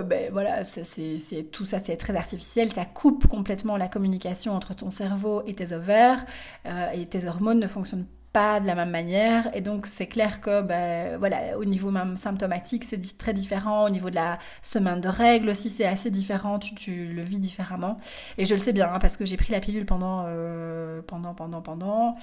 ben 0.02 0.30
voilà, 0.32 0.64
c'est 0.64 1.50
tout 1.50 1.64
ça, 1.64 1.78
c'est 1.78 1.96
très 1.96 2.16
artificiel. 2.16 2.72
Ça 2.72 2.84
coupe 2.84 3.26
complètement 3.26 3.76
la 3.76 3.88
communication 3.88 4.52
entre 4.52 4.74
ton 4.74 4.90
cerveau 4.90 5.42
et 5.46 5.54
tes 5.54 5.72
ovaires, 5.72 6.24
euh, 6.66 6.90
et 6.92 7.06
tes 7.06 7.26
hormones 7.26 7.58
ne 7.58 7.66
fonctionnent 7.66 8.06
pas 8.32 8.60
de 8.60 8.66
la 8.66 8.74
même 8.74 8.90
manière. 8.90 9.48
Et 9.56 9.60
donc, 9.60 9.86
c'est 9.86 10.06
clair 10.06 10.40
que, 10.40 10.60
ben, 10.62 11.16
voilà, 11.18 11.56
au 11.58 11.64
niveau 11.64 11.90
même 11.90 12.16
symptomatique, 12.16 12.84
c'est 12.84 13.00
très 13.18 13.32
différent. 13.32 13.86
Au 13.86 13.90
niveau 13.90 14.10
de 14.10 14.14
la 14.16 14.38
semaine 14.62 15.00
de 15.00 15.08
règles 15.08 15.48
aussi, 15.50 15.68
c'est 15.70 15.86
assez 15.86 16.10
différent. 16.10 16.58
Tu, 16.58 17.06
le 17.06 17.22
vis 17.22 17.38
différemment. 17.38 17.98
Et 18.36 18.44
je 18.44 18.54
le 18.54 18.60
sais 18.60 18.72
bien, 18.72 18.92
hein, 18.92 18.98
parce 18.98 19.16
que 19.16 19.24
j'ai 19.24 19.36
pris 19.36 19.52
la 19.52 19.60
pilule 19.60 19.86
pendant, 19.86 20.24
euh, 20.26 21.00
pendant, 21.02 21.34
pendant, 21.34 21.62
pendant 21.62 22.16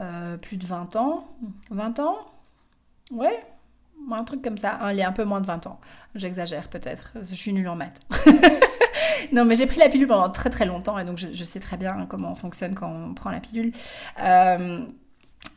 euh, 0.00 0.36
plus 0.38 0.56
de 0.56 0.66
20 0.66 0.96
ans. 0.96 1.26
20 1.70 2.00
ans? 2.00 2.16
Ouais, 3.10 3.40
un 4.12 4.24
truc 4.24 4.42
comme 4.42 4.58
ça, 4.58 4.78
il 4.92 4.98
est 4.98 5.04
un 5.04 5.12
peu 5.12 5.24
moins 5.24 5.40
de 5.40 5.46
20 5.46 5.66
ans. 5.66 5.80
J'exagère 6.14 6.68
peut-être, 6.68 7.12
je 7.16 7.34
suis 7.34 7.52
nulle 7.52 7.68
en 7.68 7.76
maths. 7.76 8.00
non, 9.32 9.44
mais 9.44 9.54
j'ai 9.54 9.66
pris 9.66 9.78
la 9.78 9.88
pilule 9.88 10.08
pendant 10.08 10.30
très 10.30 10.50
très 10.50 10.66
longtemps 10.66 10.98
et 10.98 11.04
donc 11.04 11.18
je, 11.18 11.44
sais 11.44 11.60
très 11.60 11.76
bien 11.76 12.06
comment 12.08 12.32
on 12.32 12.34
fonctionne 12.34 12.74
quand 12.74 12.90
on 12.90 13.14
prend 13.14 13.30
la 13.30 13.40
pilule. 13.40 13.72
Euh, 14.22 14.80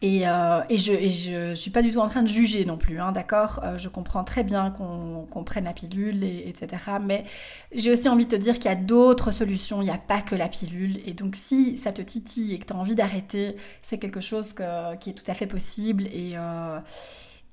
et, 0.01 0.27
euh, 0.27 0.61
et, 0.69 0.77
je, 0.77 0.91
et 0.91 1.09
je, 1.09 1.53
suis 1.53 1.71
pas 1.71 1.81
du 1.81 1.91
tout 1.91 1.99
en 1.99 2.09
train 2.09 2.23
de 2.23 2.27
juger 2.27 2.65
non 2.65 2.77
plus, 2.77 2.99
hein, 2.99 3.13
d'accord? 3.13 3.61
Euh, 3.63 3.77
Je 3.77 3.87
comprends 3.87 4.25
très 4.25 4.43
bien 4.43 4.69
qu'on 4.71 5.43
prenne 5.45 5.63
la 5.63 5.71
pilule, 5.71 6.23
et, 6.23 6.49
etc. 6.49 6.83
Mais 7.01 7.23
j'ai 7.73 7.91
aussi 7.91 8.09
envie 8.09 8.25
de 8.25 8.31
te 8.31 8.35
dire 8.35 8.55
qu'il 8.55 8.65
y 8.65 8.73
a 8.73 8.75
d'autres 8.75 9.31
solutions, 9.31 9.81
il 9.81 9.85
n'y 9.85 9.91
a 9.91 9.97
pas 9.97 10.21
que 10.21 10.35
la 10.35 10.49
pilule. 10.49 10.99
Et 11.05 11.13
donc 11.13 11.35
si 11.35 11.77
ça 11.77 11.93
te 11.93 12.01
titille 12.01 12.53
et 12.53 12.59
que 12.59 12.65
tu 12.65 12.73
as 12.73 12.75
envie 12.75 12.95
d'arrêter, 12.95 13.55
c'est 13.81 13.97
quelque 13.97 14.19
chose 14.19 14.53
qui 14.99 15.09
est 15.09 15.13
tout 15.13 15.31
à 15.31 15.33
fait 15.33 15.47
possible. 15.47 16.03
Et, 16.07 16.35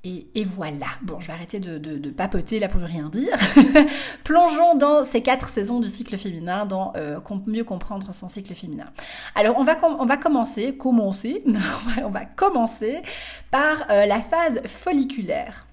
et, 0.02 0.44
voilà. 0.44 0.86
Bon, 1.02 1.20
je 1.20 1.26
vais 1.26 1.34
arrêter 1.34 1.60
de, 1.60 2.10
papoter 2.10 2.58
là 2.58 2.68
pour 2.68 2.80
rien 2.80 3.10
dire. 3.10 3.36
Plongeons 4.24 4.74
dans 4.76 5.04
ces 5.04 5.20
quatre 5.20 5.50
saisons 5.50 5.78
du 5.78 5.88
cycle 5.88 6.16
féminin, 6.16 6.64
dans 6.64 6.92
euh, 6.96 7.20
mieux 7.46 7.64
comprendre 7.64 8.14
son 8.14 8.28
cycle 8.28 8.54
féminin. 8.54 8.86
Alors, 9.34 9.58
on 9.58 9.62
va, 9.62 9.76
on 9.82 10.06
commencer, 10.16 10.76
commencer, 10.76 11.44
on 12.02 12.08
va 12.08 12.24
commencer 12.24 13.02
par 13.50 13.90
euh, 13.90 14.06
la 14.06 14.20
phase 14.20 14.60
folliculaire. 14.66 15.66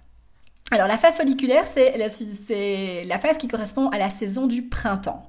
Alors 0.72 0.90
la 0.90 0.98
phase 0.98 1.16
folliculaire, 1.16 1.64
c'est 1.66 1.96
la 3.06 3.18
phase 3.20 3.38
qui 3.38 3.48
correspond 3.48 3.88
à 3.88 3.98
la 3.98 4.10
saison 4.10 4.48
du 4.48 4.64
printemps. 4.64 5.24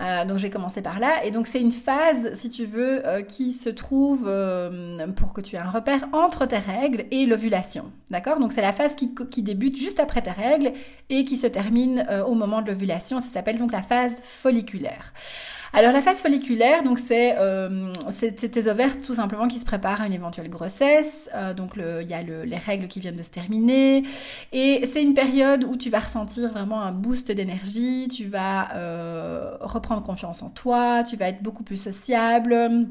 Euh, 0.00 0.24
donc 0.24 0.38
je 0.38 0.44
vais 0.44 0.50
commencer 0.50 0.80
par 0.80 1.00
là. 1.00 1.24
Et 1.24 1.30
donc 1.30 1.46
c'est 1.46 1.60
une 1.60 1.72
phase, 1.72 2.32
si 2.34 2.48
tu 2.48 2.64
veux, 2.64 3.06
euh, 3.06 3.22
qui 3.22 3.52
se 3.52 3.68
trouve, 3.68 4.26
euh, 4.28 5.06
pour 5.08 5.32
que 5.32 5.40
tu 5.40 5.56
aies 5.56 5.60
un 5.60 5.70
repère, 5.70 6.08
entre 6.12 6.46
tes 6.46 6.58
règles 6.58 7.04
et 7.10 7.26
l'ovulation. 7.26 7.90
D'accord? 8.10 8.38
Donc 8.38 8.52
c'est 8.52 8.62
la 8.62 8.72
phase 8.72 8.94
qui, 8.94 9.14
qui, 9.14 9.42
débute 9.42 9.76
juste 9.76 10.00
après 10.00 10.22
tes 10.22 10.30
règles 10.30 10.72
et 11.10 11.24
qui 11.24 11.36
se 11.36 11.46
termine 11.46 12.06
au 12.26 12.34
moment 12.34 12.62
de 12.62 12.68
l'ovulation. 12.70 13.20
Ça 13.20 13.28
s'appelle 13.28 13.58
donc 13.58 13.72
la 13.72 13.82
phase 13.82 14.20
folliculaire. 14.22 15.12
Alors 15.72 15.92
la 15.92 16.00
phase 16.00 16.20
folliculaire, 16.20 16.82
donc 16.82 16.98
c'est 16.98 17.36
euh, 17.38 17.92
tes 18.20 18.68
ovaires 18.68 18.96
tout 18.98 19.14
simplement 19.14 19.48
qui 19.48 19.58
se 19.58 19.64
préparent 19.64 20.00
à 20.00 20.06
une 20.06 20.12
éventuelle 20.12 20.48
grossesse. 20.48 21.28
Euh, 21.34 21.52
donc 21.52 21.72
il 21.76 22.08
y 22.08 22.14
a 22.14 22.22
le, 22.22 22.44
les 22.44 22.56
règles 22.56 22.88
qui 22.88 23.00
viennent 23.00 23.16
de 23.16 23.22
se 23.22 23.30
terminer 23.30 24.02
et 24.52 24.86
c'est 24.86 25.02
une 25.02 25.14
période 25.14 25.64
où 25.64 25.76
tu 25.76 25.90
vas 25.90 26.00
ressentir 26.00 26.50
vraiment 26.50 26.80
un 26.80 26.92
boost 26.92 27.30
d'énergie. 27.30 28.08
Tu 28.08 28.24
vas 28.24 28.74
euh, 28.74 29.56
reprendre 29.60 30.02
confiance 30.02 30.42
en 30.42 30.48
toi. 30.48 31.04
Tu 31.04 31.16
vas 31.16 31.28
être 31.28 31.42
beaucoup 31.42 31.64
plus 31.64 31.80
sociable 31.80 32.86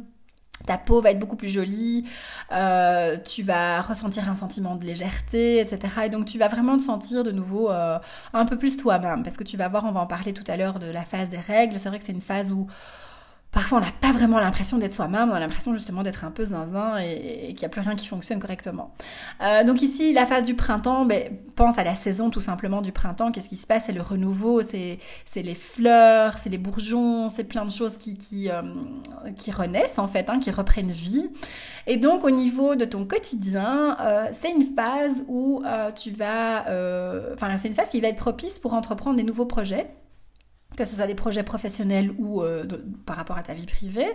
ta 0.65 0.77
peau 0.77 1.01
va 1.01 1.11
être 1.11 1.19
beaucoup 1.19 1.35
plus 1.35 1.49
jolie, 1.49 2.05
euh, 2.51 3.17
tu 3.17 3.43
vas 3.43 3.81
ressentir 3.81 4.29
un 4.29 4.35
sentiment 4.35 4.75
de 4.75 4.85
légèreté, 4.85 5.59
etc. 5.59 5.79
Et 6.05 6.09
donc 6.09 6.25
tu 6.25 6.37
vas 6.37 6.47
vraiment 6.47 6.77
te 6.77 6.83
sentir 6.83 7.23
de 7.23 7.31
nouveau 7.31 7.69
euh, 7.69 7.99
un 8.33 8.45
peu 8.45 8.57
plus 8.57 8.77
toi-même, 8.77 9.23
parce 9.23 9.37
que 9.37 9.43
tu 9.43 9.57
vas 9.57 9.67
voir, 9.67 9.85
on 9.85 9.91
va 9.91 10.01
en 10.01 10.07
parler 10.07 10.33
tout 10.33 10.43
à 10.47 10.57
l'heure 10.57 10.79
de 10.79 10.87
la 10.87 11.03
phase 11.03 11.29
des 11.29 11.39
règles. 11.39 11.77
C'est 11.77 11.89
vrai 11.89 11.99
que 11.99 12.05
c'est 12.05 12.13
une 12.13 12.21
phase 12.21 12.51
où 12.51 12.67
Parfois, 13.57 13.79
on 13.79 13.81
n'a 13.81 13.91
pas 14.01 14.11
vraiment 14.11 14.37
l'impression 14.37 14.77
d'être 14.77 14.93
soi-même, 14.93 15.31
on 15.31 15.33
a 15.33 15.39
l'impression 15.39 15.73
justement 15.73 16.03
d'être 16.03 16.23
un 16.23 16.29
peu 16.29 16.45
zinzin 16.45 16.99
et, 16.99 17.55
qu'il 17.55 17.61
n'y 17.61 17.65
a 17.65 17.69
plus 17.69 17.81
rien 17.81 17.95
qui 17.95 18.05
fonctionne 18.05 18.39
correctement. 18.39 18.93
Euh, 19.41 19.63
donc 19.63 19.81
ici, 19.81 20.13
la 20.13 20.27
phase 20.27 20.43
du 20.43 20.53
printemps, 20.53 21.05
ben, 21.05 21.23
pense 21.55 21.79
à 21.79 21.83
la 21.83 21.95
saison 21.95 22.29
tout 22.29 22.39
simplement 22.39 22.83
du 22.83 22.91
printemps. 22.91 23.31
Qu'est-ce 23.31 23.49
qui 23.49 23.55
se 23.55 23.65
passe? 23.65 23.85
C'est 23.87 23.93
le 23.93 24.03
renouveau, 24.03 24.61
c'est 24.61 24.99
les 25.35 25.55
fleurs, 25.55 26.37
c'est 26.37 26.51
les 26.51 26.59
bourgeons, 26.59 27.29
c'est 27.29 27.45
plein 27.45 27.65
de 27.65 27.71
choses 27.71 27.97
qui, 27.97 28.47
euh, 28.51 28.61
renaissent 29.51 29.97
en 29.97 30.07
fait, 30.07 30.29
hein, 30.29 30.37
qui 30.37 30.51
reprennent 30.51 30.91
vie. 30.91 31.27
Et 31.87 31.97
donc 31.97 32.25
au 32.25 32.29
niveau 32.29 32.75
de 32.75 32.85
ton 32.85 33.05
quotidien, 33.05 33.97
euh, 33.99 34.27
c'est 34.33 34.51
une 34.51 34.65
phase 34.75 35.25
où 35.27 35.63
tu 35.95 36.11
vas... 36.11 36.61
Enfin, 37.33 37.57
c'est 37.57 37.69
une 37.69 37.73
phase 37.73 37.89
qui 37.89 38.01
va 38.01 38.09
être 38.09 38.17
propice 38.17 38.59
pour 38.59 38.75
entreprendre 38.75 39.17
des 39.17 39.23
nouveaux 39.23 39.45
projets 39.45 39.87
que 40.77 40.86
ce 40.86 40.96
soit 40.96 41.07
des 41.07 41.15
projets 41.15 41.43
professionnels 41.43 42.12
ou 42.19 42.41
euh, 42.41 42.63
par 43.05 43.17
rapport 43.17 43.38
à 43.38 43.41
ta 43.41 43.53
vie 43.53 43.65
privée. 43.65 44.07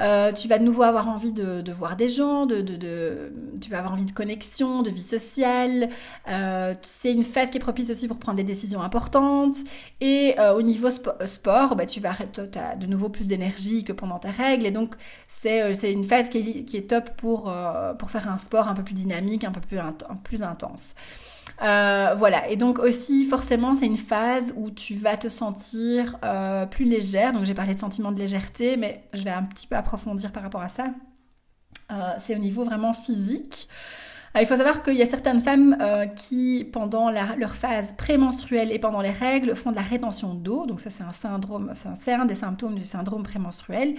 Euh, 0.00 0.32
tu 0.32 0.48
vas 0.48 0.58
de 0.58 0.64
nouveau 0.64 0.82
avoir 0.82 1.08
envie 1.08 1.32
de, 1.32 1.72
voir 1.72 1.96
des 1.96 2.08
gens, 2.08 2.44
de, 2.44 2.60
de, 2.60 3.32
tu 3.60 3.70
vas 3.70 3.78
avoir 3.78 3.92
envie 3.92 4.04
de 4.04 4.10
connexion, 4.10 4.82
de 4.82 4.90
vie 4.90 5.00
sociale. 5.00 5.88
Euh, 6.28 6.74
c'est 6.82 7.12
une 7.12 7.22
phase 7.22 7.50
qui 7.50 7.58
est 7.58 7.60
propice 7.60 7.90
aussi 7.90 8.08
pour 8.08 8.18
prendre 8.18 8.36
des 8.36 8.44
décisions 8.44 8.82
importantes. 8.82 9.56
Et 10.00 10.34
au 10.56 10.62
niveau 10.62 10.88
sport, 10.90 11.76
bah, 11.76 11.86
tu 11.86 12.00
vas 12.00 12.12
as 12.56 12.76
de 12.76 12.86
nouveau 12.86 13.08
plus 13.08 13.26
d'énergie 13.26 13.84
que 13.84 13.92
pendant 13.92 14.18
tes 14.18 14.30
règles. 14.30 14.66
Et 14.66 14.72
donc, 14.72 14.96
c'est 15.28 15.92
une 15.92 16.04
phase 16.04 16.28
qui 16.28 16.38
est, 16.38 16.64
qui 16.64 16.76
est 16.76 16.90
top 16.90 17.10
pour, 17.16 17.52
pour 17.98 18.10
faire 18.10 18.28
un 18.28 18.38
sport 18.38 18.66
un 18.68 18.74
peu 18.74 18.82
plus 18.82 18.94
dynamique, 18.94 19.44
un 19.44 19.52
peu 19.52 19.60
plus, 19.60 19.78
plus 20.24 20.42
intense. 20.42 20.94
Euh, 21.62 22.14
voilà, 22.16 22.48
et 22.48 22.56
donc 22.56 22.80
aussi 22.80 23.24
forcément 23.24 23.74
c'est 23.74 23.86
une 23.86 23.96
phase 23.96 24.52
où 24.56 24.70
tu 24.70 24.94
vas 24.94 25.16
te 25.16 25.28
sentir 25.28 26.18
euh, 26.24 26.66
plus 26.66 26.84
légère, 26.84 27.32
donc 27.32 27.44
j'ai 27.44 27.54
parlé 27.54 27.74
de 27.74 27.78
sentiment 27.78 28.10
de 28.10 28.18
légèreté, 28.18 28.76
mais 28.76 29.04
je 29.12 29.22
vais 29.22 29.30
un 29.30 29.44
petit 29.44 29.68
peu 29.68 29.76
approfondir 29.76 30.32
par 30.32 30.42
rapport 30.42 30.62
à 30.62 30.68
ça. 30.68 30.86
Euh, 31.92 31.94
c'est 32.18 32.34
au 32.34 32.38
niveau 32.38 32.64
vraiment 32.64 32.92
physique. 32.92 33.68
il 34.40 34.46
faut 34.46 34.56
savoir 34.56 34.82
qu'il 34.82 34.94
y 34.94 35.02
a 35.02 35.06
certaines 35.06 35.40
femmes 35.40 35.76
qui, 36.16 36.68
pendant 36.72 37.10
leur 37.10 37.54
phase 37.54 37.94
prémenstruelle 37.96 38.72
et 38.72 38.78
pendant 38.78 39.02
les 39.02 39.10
règles, 39.10 39.54
font 39.54 39.70
de 39.70 39.76
la 39.76 39.82
rétention 39.82 40.34
d'eau. 40.34 40.66
Donc 40.66 40.80
ça, 40.80 40.90
c'est 40.90 41.04
un 41.04 41.12
syndrome, 41.12 41.72
c'est 41.74 42.12
un, 42.12 42.24
des 42.24 42.34
symptômes 42.34 42.76
du 42.76 42.84
syndrome 42.84 43.22
prémenstruel. 43.22 43.94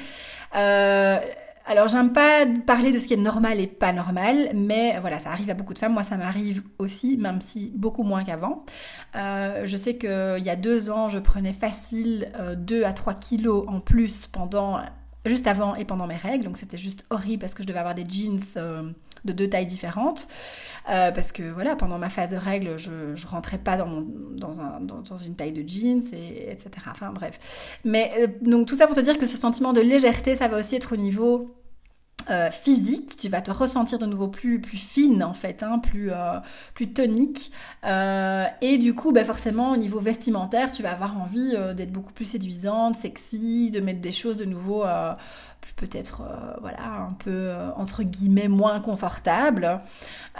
Alors 1.65 1.87
j'aime 1.87 2.11
pas 2.11 2.45
parler 2.65 2.91
de 2.91 2.99
ce 2.99 3.07
qui 3.07 3.13
est 3.13 3.17
normal 3.17 3.59
et 3.61 3.67
pas 3.67 3.93
normal, 3.93 4.49
mais 4.53 4.99
voilà, 4.99 5.19
ça 5.19 5.31
arrive 5.31 5.49
à 5.49 5.53
beaucoup 5.53 5.73
de 5.73 5.79
femmes. 5.79 5.93
Moi, 5.93 6.03
ça 6.03 6.17
m'arrive 6.17 6.61
aussi, 6.77 7.15
même 7.15 7.39
si 7.39 7.71
beaucoup 7.73 8.03
moins 8.03 8.25
qu'avant. 8.25 8.65
Euh, 9.15 9.65
je 9.65 9.77
sais 9.77 9.97
qu'il 9.97 10.43
y 10.43 10.49
a 10.49 10.55
deux 10.57 10.89
ans, 10.89 11.07
je 11.07 11.19
prenais 11.19 11.53
facile 11.53 12.31
2 12.57 12.81
euh, 12.81 12.87
à 12.87 12.91
3 12.91 13.13
kilos 13.13 13.65
en 13.69 13.79
plus 13.79 14.27
pendant, 14.27 14.81
juste 15.25 15.47
avant 15.47 15.75
et 15.75 15.85
pendant 15.85 16.05
mes 16.05 16.17
règles, 16.17 16.43
donc 16.43 16.57
c'était 16.57 16.77
juste 16.77 17.05
horrible 17.09 17.39
parce 17.39 17.53
que 17.53 17.63
je 17.63 17.67
devais 17.67 17.79
avoir 17.79 17.95
des 17.95 18.05
jeans 18.05 18.41
euh, 18.57 18.81
de 19.25 19.33
deux 19.33 19.49
tailles 19.49 19.65
différentes. 19.65 20.27
parce 20.85 21.31
que 21.31 21.43
voilà, 21.43 21.75
pendant 21.75 21.97
ma 21.97 22.09
phase 22.09 22.31
de 22.31 22.37
règles, 22.37 22.77
je, 22.77 23.15
je 23.15 23.27
rentrais 23.27 23.57
pas 23.57 23.77
dans, 23.77 24.03
dans, 24.35 24.61
un, 24.61 24.79
dans, 24.81 25.17
une 25.17 25.35
taille 25.35 25.53
de 25.53 25.67
jeans, 25.67 26.03
et, 26.13 26.51
etc. 26.51 26.69
Enfin 26.91 27.11
bref. 27.11 27.77
Mais 27.85 28.37
donc 28.41 28.67
tout 28.67 28.75
ça 28.75 28.87
pour 28.87 28.95
te 28.95 29.01
dire 29.01 29.17
que 29.17 29.27
ce 29.27 29.37
sentiment 29.37 29.73
de 29.73 29.81
légèreté, 29.81 30.35
ça 30.35 30.47
va 30.47 30.59
aussi 30.59 30.75
être 30.75 30.93
au 30.93 30.97
niveau 30.97 31.55
euh, 32.29 32.49
physique, 32.51 33.17
tu 33.17 33.27
vas 33.27 33.41
te 33.41 33.51
ressentir 33.51 33.99
de 33.99 34.05
nouveau 34.05 34.29
plus, 34.29 34.61
plus 34.61 34.77
fine 34.77 35.23
en 35.23 35.33
fait, 35.33 35.61
hein, 35.61 35.79
plus, 35.79 36.09
euh, 36.11 36.39
plus 36.73 36.93
tonique. 36.93 37.51
Euh, 37.85 38.45
et 38.61 38.77
du 38.77 38.93
coup, 38.93 39.11
bah, 39.11 39.25
forcément, 39.25 39.71
au 39.71 39.77
niveau 39.77 39.99
vestimentaire, 39.99 40.71
tu 40.71 40.83
vas 40.83 40.91
avoir 40.91 41.19
envie 41.19 41.53
d'être 41.75 41.91
beaucoup 41.91 42.13
plus 42.13 42.25
séduisante, 42.25 42.95
sexy, 42.95 43.71
de 43.71 43.81
mettre 43.81 43.99
des 43.99 44.13
choses 44.13 44.37
de 44.37 44.45
nouveau 44.45 44.85
peut-être 45.75 46.21
euh, 46.21 46.53
voilà 46.61 46.85
un 46.85 47.13
peu 47.13 47.31
euh, 47.31 47.71
entre 47.75 48.03
guillemets 48.03 48.47
moins 48.47 48.79
confortable. 48.79 49.81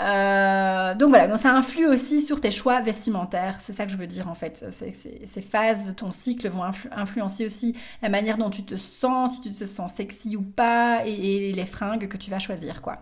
Euh, 0.02 0.96
donc 0.96 1.10
voilà, 1.10 1.28
donc 1.28 1.38
ça 1.38 1.52
influe 1.52 1.88
aussi 1.88 2.22
sur 2.22 2.42
tes 2.42 2.52
choix 2.52 2.82
vestimentaires. 2.82 3.56
C'est 3.60 3.74
ça 3.74 3.86
que 3.86 3.92
je 3.92 3.98
veux 3.98 4.08
dire 4.08 4.28
en 4.28 4.34
fait. 4.34 4.66
ces 4.72 5.42
phases 5.42 5.86
de 5.86 5.92
ton 5.92 6.12
cycle 6.12 6.48
vont 6.50 6.64
influencer 6.92 7.46
aussi 7.46 7.76
la 8.02 8.10
manière 8.10 8.38
dont 8.38 8.50
tu 8.50 8.64
te 8.64 8.76
sens, 8.76 9.36
si 9.36 9.42
tu 9.42 9.54
te 9.54 9.66
sens 9.66 9.94
sexy 9.94 10.36
ou 10.36 10.42
pas, 10.42 11.02
et, 11.06 11.52
les 11.54 11.66
fringues 11.66 12.08
que 12.08 12.18
tu 12.18 12.30
vas 12.30 12.40
choisir 12.40 12.82
quoi. 12.82 12.96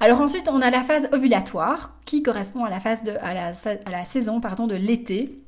Alors 0.00 0.20
ensuite, 0.20 0.48
on 0.48 0.60
a 0.60 0.70
la 0.70 0.82
phase 0.82 1.08
ovulatoire 1.12 1.92
qui 2.04 2.22
correspond 2.22 2.64
à 2.64 2.70
la 2.70 2.80
phase 2.80 3.02
de 3.02 3.12
à 3.22 3.34
la, 3.34 3.52
à 3.86 3.90
la 3.90 4.04
saison 4.04 4.40
pardon 4.40 4.66
de 4.66 4.74
l'été. 4.74 5.43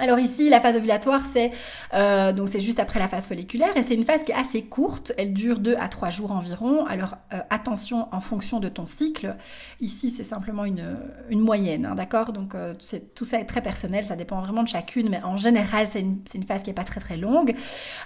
Alors 0.00 0.18
ici, 0.18 0.48
la 0.48 0.58
phase 0.58 0.76
ovulatoire, 0.76 1.20
c'est 1.20 1.50
euh, 1.92 2.32
donc 2.32 2.48
c'est 2.48 2.60
juste 2.60 2.80
après 2.80 2.98
la 2.98 3.08
phase 3.08 3.28
folliculaire 3.28 3.76
et 3.76 3.82
c'est 3.82 3.92
une 3.92 4.04
phase 4.04 4.24
qui 4.24 4.32
est 4.32 4.34
assez 4.34 4.62
courte. 4.62 5.12
Elle 5.18 5.34
dure 5.34 5.58
2 5.58 5.76
à 5.78 5.88
3 5.88 6.08
jours 6.08 6.32
environ. 6.32 6.86
Alors 6.86 7.16
euh, 7.34 7.40
attention 7.50 8.08
en 8.10 8.20
fonction 8.20 8.58
de 8.58 8.70
ton 8.70 8.86
cycle. 8.86 9.36
Ici, 9.82 10.08
c'est 10.08 10.24
simplement 10.24 10.64
une, 10.64 10.96
une 11.28 11.40
moyenne, 11.40 11.84
hein, 11.84 11.94
d'accord? 11.94 12.32
Donc 12.32 12.54
euh, 12.54 12.72
tout 13.14 13.26
ça 13.26 13.38
est 13.38 13.44
très 13.44 13.60
personnel, 13.60 14.06
ça 14.06 14.16
dépend 14.16 14.40
vraiment 14.40 14.62
de 14.62 14.68
chacune, 14.68 15.10
mais 15.10 15.22
en 15.22 15.36
général, 15.36 15.86
c'est 15.86 16.00
une, 16.00 16.20
une, 16.34 16.44
phase 16.44 16.62
qui 16.62 16.70
est 16.70 16.72
pas 16.72 16.84
très 16.84 17.00
très 17.00 17.18
longue. 17.18 17.54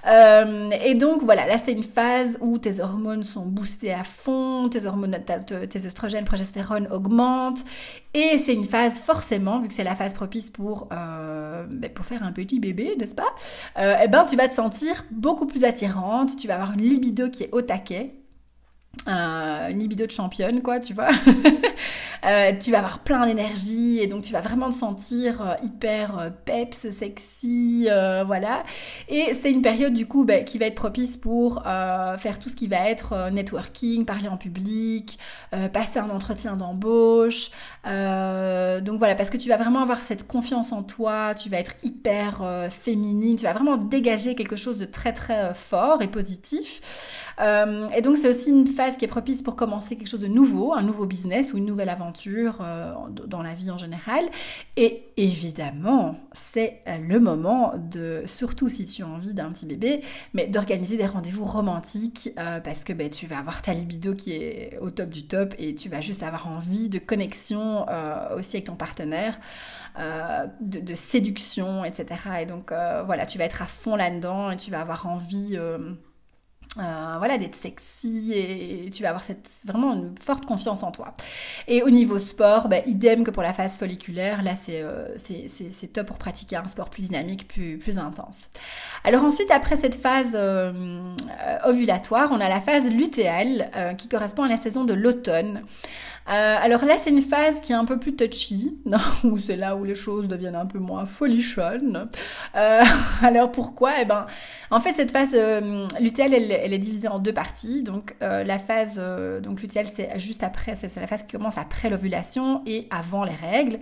et 0.04 0.94
donc 0.96 1.22
voilà, 1.22 1.46
là 1.46 1.56
c'est 1.56 1.72
une 1.72 1.84
phase 1.84 2.36
où 2.40 2.58
tes 2.58 2.80
hormones 2.80 3.22
sont 3.22 3.46
boostées 3.46 3.92
à 3.92 4.02
fond, 4.02 4.68
tes 4.68 4.86
hormones, 4.86 5.16
tes 5.70 5.86
oestrogènes, 5.86 6.24
progestérone 6.24 6.88
augmentent 6.90 7.64
et 8.16 8.38
c'est 8.38 8.54
une 8.54 8.64
phase 8.64 8.98
forcément, 9.00 9.60
vu 9.60 9.68
que 9.68 9.74
c'est 9.74 9.84
la 9.84 9.94
phase 9.94 10.14
propice 10.14 10.48
pour, 10.48 10.88
euh, 10.90 11.66
ben, 11.76 11.90
pour 11.90 12.04
faire 12.06 12.22
un 12.22 12.32
petit 12.32 12.60
bébé, 12.60 12.94
n'est-ce 12.98 13.14
pas 13.14 13.34
euh, 13.78 13.96
Eh 14.02 14.08
ben, 14.08 14.24
tu 14.28 14.36
vas 14.36 14.48
te 14.48 14.54
sentir 14.54 15.04
beaucoup 15.10 15.46
plus 15.46 15.64
attirante, 15.64 16.36
tu 16.36 16.48
vas 16.48 16.54
avoir 16.54 16.72
une 16.72 16.82
libido 16.82 17.28
qui 17.30 17.44
est 17.44 17.50
au 17.52 17.62
taquet, 17.62 18.14
euh, 19.08 19.68
une 19.68 19.78
libido 19.78 20.06
de 20.06 20.10
championne, 20.10 20.62
quoi, 20.62 20.80
tu 20.80 20.94
vois. 20.94 21.10
Euh, 22.26 22.52
tu 22.58 22.72
vas 22.72 22.78
avoir 22.78 22.98
plein 23.00 23.24
d'énergie 23.24 24.00
et 24.00 24.08
donc 24.08 24.22
tu 24.22 24.32
vas 24.32 24.40
vraiment 24.40 24.70
te 24.70 24.74
sentir 24.74 25.40
euh, 25.42 25.54
hyper 25.62 26.18
euh, 26.18 26.30
peps, 26.44 26.90
sexy, 26.90 27.88
voilà. 28.26 28.64
Et 29.08 29.34
c'est 29.34 29.50
une 29.50 29.62
période 29.62 29.92
du 29.92 30.06
coup 30.06 30.24
bah, 30.24 30.40
qui 30.40 30.58
va 30.58 30.66
être 30.66 30.74
propice 30.74 31.16
pour 31.16 31.62
faire 31.62 32.38
tout 32.38 32.48
ce 32.48 32.56
qui 32.56 32.66
va 32.66 32.88
être 32.88 33.30
networking, 33.30 34.04
parler 34.04 34.28
en 34.28 34.36
public, 34.36 35.18
passer 35.72 35.98
un 35.98 36.10
entretien 36.10 36.56
d'embauche. 36.56 37.50
donc 37.84 38.98
voilà, 38.98 39.14
parce 39.14 39.30
que 39.30 39.36
tu 39.36 39.48
vas 39.48 39.56
vraiment 39.56 39.80
avoir 39.80 40.02
cette 40.02 40.26
confiance 40.26 40.72
en 40.72 40.82
toi, 40.82 41.34
tu 41.34 41.48
vas 41.48 41.58
être 41.58 41.74
hyper 41.82 42.42
féminine, 42.70 43.36
tu 43.36 43.44
vas 43.44 43.52
vraiment 43.52 43.76
dégager 43.76 44.34
quelque 44.34 44.56
chose 44.56 44.78
de 44.78 44.84
très 44.86 45.12
très 45.12 45.54
fort 45.54 46.02
et 46.02 46.08
positif. 46.08 46.80
Et 47.38 48.02
donc 48.02 48.16
c'est 48.16 48.28
aussi 48.28 48.50
une 48.50 48.66
phase 48.66 48.96
qui 48.96 49.04
est 49.04 49.08
propice 49.08 49.42
pour 49.42 49.56
commencer 49.56 49.96
quelque 49.96 50.08
chose 50.08 50.20
de 50.20 50.26
nouveau, 50.26 50.72
un 50.74 50.82
nouveau 50.82 51.06
business 51.06 51.52
ou 51.52 51.58
une 51.58 51.66
nouvelle 51.66 51.88
aventure 51.88 52.58
euh, 52.60 52.94
dans 53.26 53.42
la 53.42 53.54
vie 53.54 53.70
en 53.70 53.78
général. 53.78 54.24
Et 54.76 55.04
évidemment, 55.16 56.18
c'est 56.32 56.82
le 56.86 57.20
moment 57.20 57.74
de, 57.76 58.22
surtout 58.26 58.68
si 58.68 58.86
tu 58.86 59.02
as 59.02 59.06
envie 59.06 59.34
d'un 59.34 59.50
petit 59.50 59.66
bébé, 59.66 60.00
mais 60.34 60.46
d'organiser 60.46 60.96
des 60.96 61.06
rendez-vous 61.06 61.44
romantiques 61.44 62.30
euh, 62.38 62.60
parce 62.60 62.84
que 62.84 62.92
ben, 62.92 63.10
tu 63.10 63.26
vas 63.26 63.38
avoir 63.38 63.62
ta 63.62 63.72
libido 63.72 64.14
qui 64.14 64.32
est 64.32 64.78
au 64.80 64.90
top 64.90 65.10
du 65.10 65.26
top 65.26 65.54
et 65.58 65.74
tu 65.74 65.88
vas 65.88 66.00
juste 66.00 66.22
avoir 66.22 66.48
envie 66.48 66.88
de 66.88 66.98
connexion 66.98 67.86
euh, 67.88 68.36
aussi 68.36 68.56
avec 68.56 68.66
ton 68.66 68.76
partenaire. 68.76 69.38
de, 70.60 70.94
séduction, 70.94 71.84
etc. 71.84 72.06
Et 72.42 72.46
donc 72.46 72.72
voilà, 73.06 73.26
tu 73.26 73.38
vas 73.38 73.44
être 73.44 73.62
à 73.62 73.66
fond 73.66 73.96
là-dedans 73.96 74.50
et 74.50 74.56
tu 74.56 74.70
vas 74.70 74.80
avoir 74.80 75.06
envie 75.06 75.56
euh, 75.56 75.78
voilà, 76.76 77.38
d'être 77.38 77.54
sexy 77.54 78.32
et 78.34 78.90
tu 78.90 79.02
vas 79.02 79.10
avoir 79.10 79.24
cette, 79.24 79.48
vraiment 79.64 79.92
une 79.94 80.14
forte 80.20 80.46
confiance 80.46 80.82
en 80.82 80.92
toi. 80.92 81.14
Et 81.68 81.82
au 81.82 81.90
niveau 81.90 82.18
sport, 82.18 82.68
bah, 82.68 82.78
idem 82.86 83.24
que 83.24 83.30
pour 83.30 83.42
la 83.42 83.52
phase 83.52 83.78
folliculaire, 83.78 84.42
là 84.42 84.54
euh, 84.68 85.08
c'est 85.16 85.46
c'est 85.48 85.92
top 85.92 86.06
pour 86.06 86.18
pratiquer 86.18 86.56
un 86.56 86.68
sport 86.68 86.90
plus 86.90 87.02
dynamique, 87.02 87.48
plus, 87.48 87.78
plus 87.78 87.98
intense. 87.98 88.50
Alors 89.04 89.24
ensuite, 89.24 89.50
après 89.50 89.76
cette 89.76 89.96
phase 89.96 90.30
euh, 90.34 91.14
ovulatoire, 91.64 92.30
on 92.32 92.40
a 92.40 92.48
la 92.48 92.60
phase 92.60 92.90
lutéale 92.90 93.70
qui 93.98 94.08
correspond 94.08 94.42
à 94.42 94.48
la 94.48 94.56
saison 94.56 94.84
de 94.84 94.94
l'automne. 94.94 95.62
Euh, 96.28 96.56
alors 96.60 96.84
là, 96.84 96.96
c'est 96.98 97.10
une 97.10 97.22
phase 97.22 97.60
qui 97.60 97.72
est 97.72 97.76
un 97.76 97.84
peu 97.84 97.98
plus 97.98 98.16
touchy, 98.16 98.76
où 99.24 99.38
c'est 99.38 99.56
là 99.56 99.76
où 99.76 99.84
les 99.84 99.94
choses 99.94 100.28
deviennent 100.28 100.56
un 100.56 100.66
peu 100.66 100.78
moins 100.78 101.06
folichonnes. 101.06 102.08
Euh, 102.56 102.82
alors 103.22 103.52
pourquoi? 103.52 103.92
Eh 104.00 104.04
ben, 104.04 104.26
en 104.70 104.80
fait, 104.80 104.94
cette 104.94 105.12
phase 105.12 105.30
euh, 105.34 105.86
lutéale, 106.00 106.34
elle, 106.34 106.72
est 106.72 106.78
divisée 106.78 107.08
en 107.08 107.18
deux 107.18 107.32
parties. 107.32 107.82
Donc 107.82 108.14
la 108.20 108.58
phase 108.58 109.00
donc 109.42 109.62
lutéale, 109.62 109.86
c'est 109.86 110.18
juste 110.18 110.42
après, 110.42 110.74
c'est 110.74 110.94
la 110.96 111.06
phase 111.06 111.22
qui 111.22 111.36
commence 111.36 111.58
après 111.58 111.90
l'ovulation 111.90 112.62
et 112.66 112.88
avant 112.90 113.24
les 113.24 113.34
règles. 113.34 113.78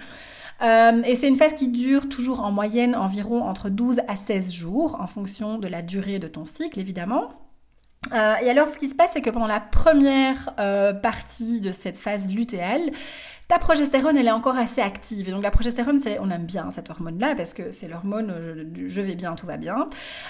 et 0.62 1.14
c'est 1.14 1.28
une 1.28 1.36
phase 1.36 1.54
qui 1.54 1.68
dure 1.68 2.08
toujours 2.08 2.40
en 2.40 2.52
moyenne 2.52 2.94
environ 2.94 3.42
entre 3.42 3.68
12 3.70 4.00
à 4.08 4.16
16 4.16 4.52
jours, 4.52 5.00
en 5.00 5.06
fonction 5.06 5.58
de 5.58 5.68
la 5.68 5.82
durée 5.82 6.18
de 6.18 6.28
ton 6.28 6.44
cycle, 6.44 6.78
évidemment. 6.78 7.43
Euh, 8.12 8.34
et 8.42 8.50
alors, 8.50 8.68
ce 8.68 8.78
qui 8.78 8.88
se 8.88 8.94
passe, 8.94 9.10
c'est 9.14 9.22
que 9.22 9.30
pendant 9.30 9.46
la 9.46 9.60
première 9.60 10.50
euh, 10.58 10.92
partie 10.92 11.60
de 11.60 11.72
cette 11.72 11.98
phase 11.98 12.32
lutéale, 12.32 12.90
ta 13.48 13.58
progestérone, 13.58 14.16
elle 14.16 14.26
est 14.26 14.32
encore 14.32 14.56
assez 14.56 14.80
active. 14.80 15.28
Et 15.28 15.32
donc 15.32 15.42
la 15.42 15.50
progestérone, 15.50 16.00
c'est, 16.00 16.18
on 16.18 16.30
aime 16.30 16.46
bien 16.46 16.70
cette 16.70 16.88
hormone-là 16.88 17.34
parce 17.36 17.52
que 17.52 17.72
c'est 17.72 17.88
l'hormone 17.88 18.32
je, 18.88 19.00
vais 19.02 19.14
bien, 19.14 19.34
tout 19.34 19.46
va 19.46 19.58
bien. 19.58 19.86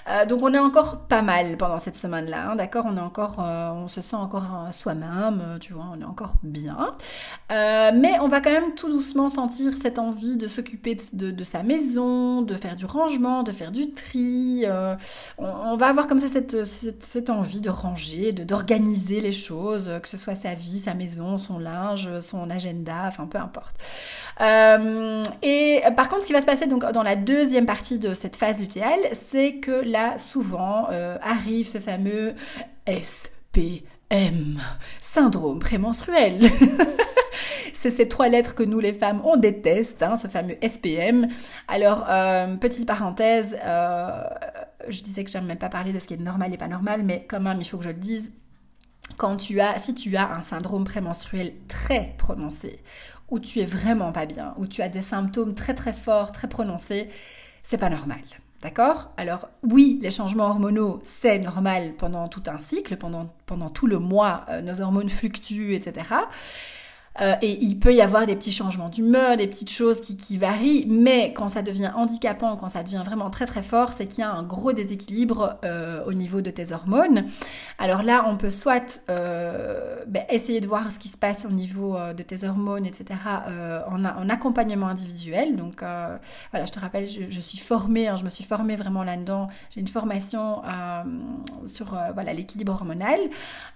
Euh, 0.09 0.27
donc 0.27 0.43
on 0.43 0.53
est 0.53 0.59
encore 0.59 1.07
pas 1.07 1.23
mal 1.23 1.57
pendant 1.57 1.79
cette 1.79 1.97
semaine-là, 1.97 2.51
hein, 2.51 2.57
d'accord? 2.57 2.87
On 2.89 2.97
est 2.97 3.01
encore, 3.01 3.37
euh, 3.39 3.71
on 3.71 3.89
se 3.89 4.01
sent 4.01 4.17
encore 4.17 4.69
soi-même, 4.73 5.43
euh, 5.47 5.59
tu 5.59 5.73
vois, 5.73 5.87
on 5.97 6.01
est 6.01 6.05
encore 6.05 6.35
bien. 6.43 6.95
mais 7.51 8.19
on 8.21 8.29
va 8.29 8.41
quand 8.41 8.51
même 8.51 8.75
tout 8.75 8.89
doucement 8.89 9.29
sentir 9.29 9.73
cette 9.81 9.99
envie 9.99 10.37
de 10.37 10.49
s'occuper 10.49 10.97
de, 11.13 11.45
sa 11.45 11.63
maison, 11.63 12.43
de 12.43 12.55
faire 12.55 12.75
du 12.75 12.85
rangement, 12.85 13.43
de 13.43 13.53
faire 13.53 13.71
du 13.71 13.93
tri. 13.93 14.65
On, 15.39 15.77
va 15.77 15.87
avoir 15.87 16.07
comme 16.07 16.19
ça 16.19 16.29
cette, 16.29 16.65
cette, 16.65 17.31
envie 17.31 17.61
de 17.61 17.71
ranger, 17.71 18.33
de 18.33 18.45
d'organiser 18.45 19.21
les 19.21 19.33
choses, 19.33 19.91
que 20.03 20.09
ce 20.09 20.17
soit 20.17 20.35
sa 20.35 20.55
vie, 20.55 20.79
sa 20.79 20.95
maison, 20.95 21.39
son 21.39 21.59
linge, 21.59 22.09
son 22.21 22.51
agenda 22.51 23.04
enfin 23.07 23.27
peu 23.27 23.39
importe. 23.39 23.77
Euh, 24.41 25.23
et 25.43 25.83
par 25.97 26.09
contre, 26.09 26.23
ce 26.23 26.27
qui 26.27 26.33
va 26.33 26.41
se 26.41 26.47
passer 26.47 26.67
donc 26.67 26.85
dans 26.93 27.03
la 27.03 27.17
deuxième 27.17 27.67
partie 27.67 27.99
de 27.99 28.15
cette 28.15 28.37
phase 28.37 28.59
lutéale, 28.59 29.01
c'est 29.13 29.55
que 29.55 29.85
là, 29.85 30.19
souvent, 30.19 30.89
euh, 30.91 31.17
arrive 31.23 31.67
ce 31.67 31.79
fameux 31.79 32.35
SPM, 32.87 34.59
syndrome 35.01 35.59
prémenstruel. 35.59 36.41
c'est 37.73 37.91
ces 37.91 38.09
trois 38.09 38.29
lettres 38.29 38.55
que 38.55 38.63
nous 38.63 38.81
les 38.81 38.93
femmes 38.93 39.21
on 39.25 39.37
déteste, 39.37 40.03
hein, 40.03 40.17
ce 40.17 40.29
fameux 40.29 40.57
SPM. 40.63 41.29
Alors 41.69 42.07
euh, 42.09 42.57
petite 42.57 42.87
parenthèse, 42.87 43.57
je 44.89 45.03
disais 45.03 45.25
que 45.25 45.31
j'aime 45.31 45.47
même 45.47 45.59
pas 45.59 45.69
parler 45.69 45.93
de 45.93 45.99
ce 45.99 46.07
qui 46.07 46.15
est 46.15 46.19
normal 46.21 46.53
et 46.53 46.57
pas 46.57 46.69
normal, 46.69 47.03
mais 47.05 47.25
quand 47.29 47.41
même 47.41 47.59
il 47.61 47.65
faut 47.65 47.79
que 47.79 47.85
je 47.85 47.89
le 47.91 47.95
dise 47.95 48.33
quand 49.17 49.37
tu 49.37 49.61
as, 49.61 49.79
si 49.79 49.95
tu 49.95 50.17
as 50.17 50.33
un 50.33 50.43
syndrome 50.43 50.85
prémenstruel 50.85 51.53
très 51.69 52.15
prononcé, 52.19 52.81
où 53.31 53.39
tu 53.39 53.61
es 53.61 53.65
vraiment 53.65 54.13
pas 54.13 54.27
bien, 54.27 54.55
où 54.59 54.67
tu 54.67 54.83
as 54.83 54.89
des 54.89 55.01
symptômes 55.01 55.55
très 55.55 55.75
très 55.75 55.93
forts, 55.93 56.33
très 56.33 56.49
prononcés, 56.49 57.09
c'est 57.63 57.79
pas 57.79 57.91
normal. 57.91 58.21
D'accord? 58.63 59.13
Alors 59.19 59.51
oui, 59.63 59.99
les 60.01 60.11
changements 60.11 60.47
hormonaux, 60.47 60.99
c'est 61.05 61.39
normal 61.39 61.93
pendant 61.99 62.29
tout 62.29 62.43
un 62.47 62.59
cycle, 62.59 62.97
pendant, 62.97 63.27
pendant 63.45 63.69
tout 63.69 63.87
le 63.87 63.99
mois, 63.99 64.47
euh, 64.49 64.63
nos 64.63 64.81
hormones 64.81 65.11
fluctuent, 65.11 65.75
etc. 65.75 66.07
Euh, 67.21 67.35
et 67.43 67.63
il 67.63 67.79
peut 67.79 67.95
y 67.95 68.01
avoir 68.01 68.27
des 68.27 68.35
petits 68.35 68.53
changements 68.53 68.89
d'humeur, 68.89 69.37
des 69.37 69.47
petites 69.47 69.71
choses 69.71 70.01
qui, 70.01 70.37
varient, 70.37 70.87
mais 70.89 71.33
quand 71.33 71.49
ça 71.49 71.63
devient 71.63 71.93
handicapant, 71.95 72.57
quand 72.57 72.69
ça 72.69 72.83
devient 72.83 73.03
vraiment 73.05 73.31
très 73.31 73.47
très 73.47 73.63
fort, 73.63 73.93
c'est 73.93 74.07
qu'il 74.07 74.21
y 74.21 74.27
a 74.27 74.33
un 74.33 74.43
gros 74.43 74.73
déséquilibre 74.73 75.57
euh, 75.65 76.03
au 76.07 76.13
niveau 76.13 76.41
de 76.41 76.51
tes 76.51 76.73
hormones. 76.73 77.27
Alors 77.79 78.03
là, 78.03 78.25
on 78.27 78.37
peut 78.37 78.51
soit 78.51 79.01
euh, 79.11 80.03
ben, 80.09 80.25
essayer 80.29 80.61
de 80.61 80.67
voir 80.67 80.91
ce 80.91 80.99
qui 80.99 81.09
se 81.09 81.17
passe 81.17 81.47
au 81.47 81.53
niveau 81.53 81.97
de 82.17 82.23
tes 82.23 82.45
hormones, 82.45 82.87
etc., 82.87 83.21
en, 83.89 84.05
en, 84.05 84.29
accompagnement 84.29 84.89
individuel. 84.89 85.57
Donc 85.57 85.85
voilà, 86.51 86.67
je 86.67 86.73
te 86.73 86.81
rappelle, 86.81 87.07
je, 87.09 87.41
suis 87.41 87.59
formée, 87.59 88.09
hein, 88.09 88.17
je 88.17 88.25
me 88.25 88.29
suis 88.29 88.45
formée 88.45 88.75
vraiment 88.77 89.05
là-dedans. 89.05 89.49
J'ai 89.71 89.81
une 89.81 89.89
formation 89.89 90.63
sur 91.67 91.97
voilà 92.15 92.33
l'équilibre 92.33 92.73
hormonal. 92.73 93.21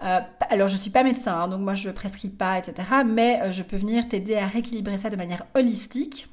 alors 0.00 0.68
je 0.68 0.76
suis 0.76 0.90
pas 0.90 1.04
médecin, 1.04 1.34
hein, 1.34 1.48
donc 1.48 1.60
moi 1.60 1.74
je 1.74 1.90
prescris 1.90 2.30
pas, 2.30 2.58
etc., 2.58 2.74
mais 3.06 3.27
euh, 3.36 3.52
je 3.52 3.62
peux 3.62 3.76
venir 3.76 4.08
t'aider 4.08 4.36
à 4.36 4.46
rééquilibrer 4.46 4.98
ça 4.98 5.10
de 5.10 5.16
manière 5.16 5.44
holistique. 5.54 6.28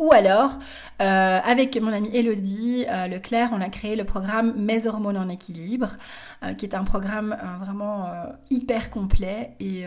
Ou 0.00 0.12
alors, 0.12 0.56
euh, 1.02 1.38
avec 1.44 1.78
mon 1.78 1.92
amie 1.92 2.08
Elodie 2.16 2.86
euh, 2.90 3.06
Leclerc, 3.06 3.50
on 3.52 3.60
a 3.60 3.68
créé 3.68 3.96
le 3.96 4.04
programme 4.04 4.54
Mes 4.56 4.86
hormones 4.86 5.18
en 5.18 5.28
équilibre, 5.28 5.96
qui 6.56 6.64
est 6.64 6.74
un 6.74 6.84
programme 6.84 7.36
vraiment 7.60 8.06
hyper 8.48 8.88
complet 8.88 9.50
et 9.60 9.84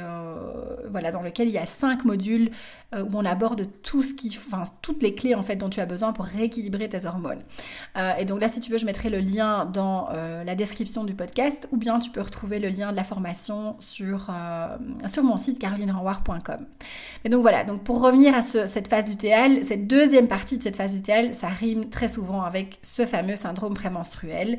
voilà 0.87 1.09
dans 1.09 1.23
lequel 1.23 1.47
il 1.47 1.53
y 1.53 1.57
a 1.57 1.65
cinq 1.65 2.05
modules 2.05 2.51
où 2.95 3.09
on 3.15 3.25
aborde 3.25 3.67
tout 3.81 4.03
ce 4.03 4.13
qui, 4.13 4.27
enfin 4.37 4.61
toutes 4.83 5.01
les 5.01 5.15
clés 5.15 5.33
en 5.33 5.41
fait 5.41 5.55
dont 5.55 5.69
tu 5.69 5.79
as 5.79 5.87
besoin 5.87 6.13
pour 6.13 6.25
rééquilibrer 6.25 6.87
tes 6.89 7.07
hormones. 7.07 7.41
et 8.19 8.25
donc 8.25 8.39
là, 8.39 8.49
si 8.49 8.59
tu 8.59 8.71
veux, 8.71 8.77
je 8.77 8.85
mettrai 8.85 9.09
le 9.09 9.19
lien 9.19 9.65
dans 9.65 10.09
la 10.11 10.53
description 10.53 11.05
du 11.05 11.15
podcast, 11.15 11.67
ou 11.71 11.77
bien 11.77 11.99
tu 11.99 12.11
peux 12.11 12.21
retrouver 12.21 12.59
le 12.59 12.69
lien 12.69 12.91
de 12.91 12.97
la 12.97 13.03
formation 13.03 13.75
sur 13.79 14.29
sur 15.07 15.23
mon 15.23 15.37
site 15.37 15.57
carolinerenwar.com. 15.57 16.67
Et 17.25 17.29
donc 17.29 17.41
voilà. 17.41 17.63
Donc 17.63 17.83
pour 17.83 17.99
revenir 17.99 18.35
à 18.35 18.43
cette 18.43 18.87
phase 18.87 19.05
du 19.05 19.17
TL, 19.17 19.63
cette 19.63 19.87
deux 19.87 20.02
deuxième 20.03 20.27
partie 20.27 20.57
de 20.57 20.63
cette 20.63 20.75
phase 20.75 20.95
lutéale, 20.95 21.33
ça 21.33 21.47
rime 21.47 21.89
très 21.89 22.09
souvent 22.09 22.41
avec 22.41 22.77
ce 22.81 23.05
fameux 23.05 23.37
syndrome 23.37 23.73
prémenstruel. 23.73 24.57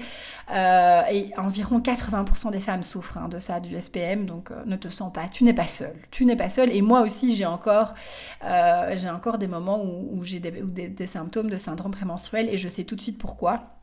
Euh, 0.50 1.02
et 1.12 1.32
environ 1.36 1.80
80% 1.80 2.50
des 2.50 2.60
femmes 2.60 2.82
souffrent 2.82 3.18
hein, 3.18 3.28
de 3.28 3.38
ça, 3.38 3.60
du 3.60 3.78
SPM, 3.80 4.24
donc 4.24 4.50
euh, 4.50 4.62
ne 4.64 4.76
te 4.76 4.88
sens 4.88 5.12
pas, 5.12 5.28
tu 5.28 5.44
n'es 5.44 5.52
pas 5.52 5.66
seule. 5.66 5.96
Tu 6.10 6.24
n'es 6.24 6.36
pas 6.36 6.48
seule. 6.48 6.72
Et 6.72 6.80
moi 6.80 7.02
aussi, 7.02 7.36
j'ai 7.36 7.44
encore, 7.44 7.94
euh, 8.42 8.96
j'ai 8.96 9.10
encore 9.10 9.36
des 9.36 9.46
moments 9.46 9.82
où, 9.84 10.22
j'ai 10.22 10.40
des 10.40 11.06
symptômes 11.06 11.50
de 11.50 11.58
syndrome 11.58 11.92
prémenstruel 11.92 12.48
et 12.48 12.56
je 12.56 12.68
sais 12.68 12.84
tout 12.84 12.96
de 12.96 13.02
suite 13.02 13.18
pourquoi. 13.18 13.73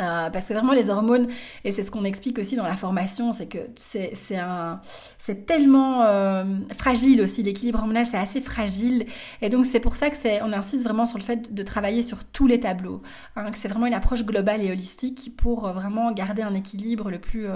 Euh, 0.00 0.30
parce 0.30 0.48
que 0.48 0.54
vraiment 0.54 0.72
les 0.72 0.88
hormones, 0.88 1.26
et 1.64 1.72
c'est 1.72 1.82
ce 1.82 1.90
qu'on 1.90 2.04
explique 2.04 2.38
aussi 2.38 2.56
dans 2.56 2.66
la 2.66 2.76
formation, 2.76 3.32
c'est 3.32 3.46
que 3.46 3.58
c'est 3.76 5.46
tellement 5.46 6.02
euh, 6.02 6.44
fragile 6.76 7.20
aussi, 7.20 7.42
l'équilibre 7.42 7.80
hormonal 7.80 8.06
c'est 8.06 8.16
assez 8.16 8.40
fragile, 8.40 9.06
et 9.42 9.50
donc 9.50 9.66
c'est 9.66 9.80
pour 9.80 9.96
ça 9.96 10.08
que 10.08 10.42
on 10.44 10.52
insiste 10.52 10.84
vraiment 10.84 11.04
sur 11.04 11.18
le 11.18 11.24
fait 11.24 11.52
de 11.52 11.62
travailler 11.62 12.02
sur 12.02 12.24
tous 12.24 12.46
les 12.46 12.60
tableaux, 12.60 13.02
hein, 13.36 13.50
que 13.50 13.58
c'est 13.58 13.68
vraiment 13.68 13.86
une 13.86 13.94
approche 13.94 14.24
globale 14.24 14.62
et 14.62 14.70
holistique 14.70 15.36
pour 15.36 15.66
euh, 15.66 15.72
vraiment 15.72 16.10
garder 16.12 16.42
un 16.42 16.54
équilibre 16.54 17.10
le 17.10 17.18
plus, 17.18 17.46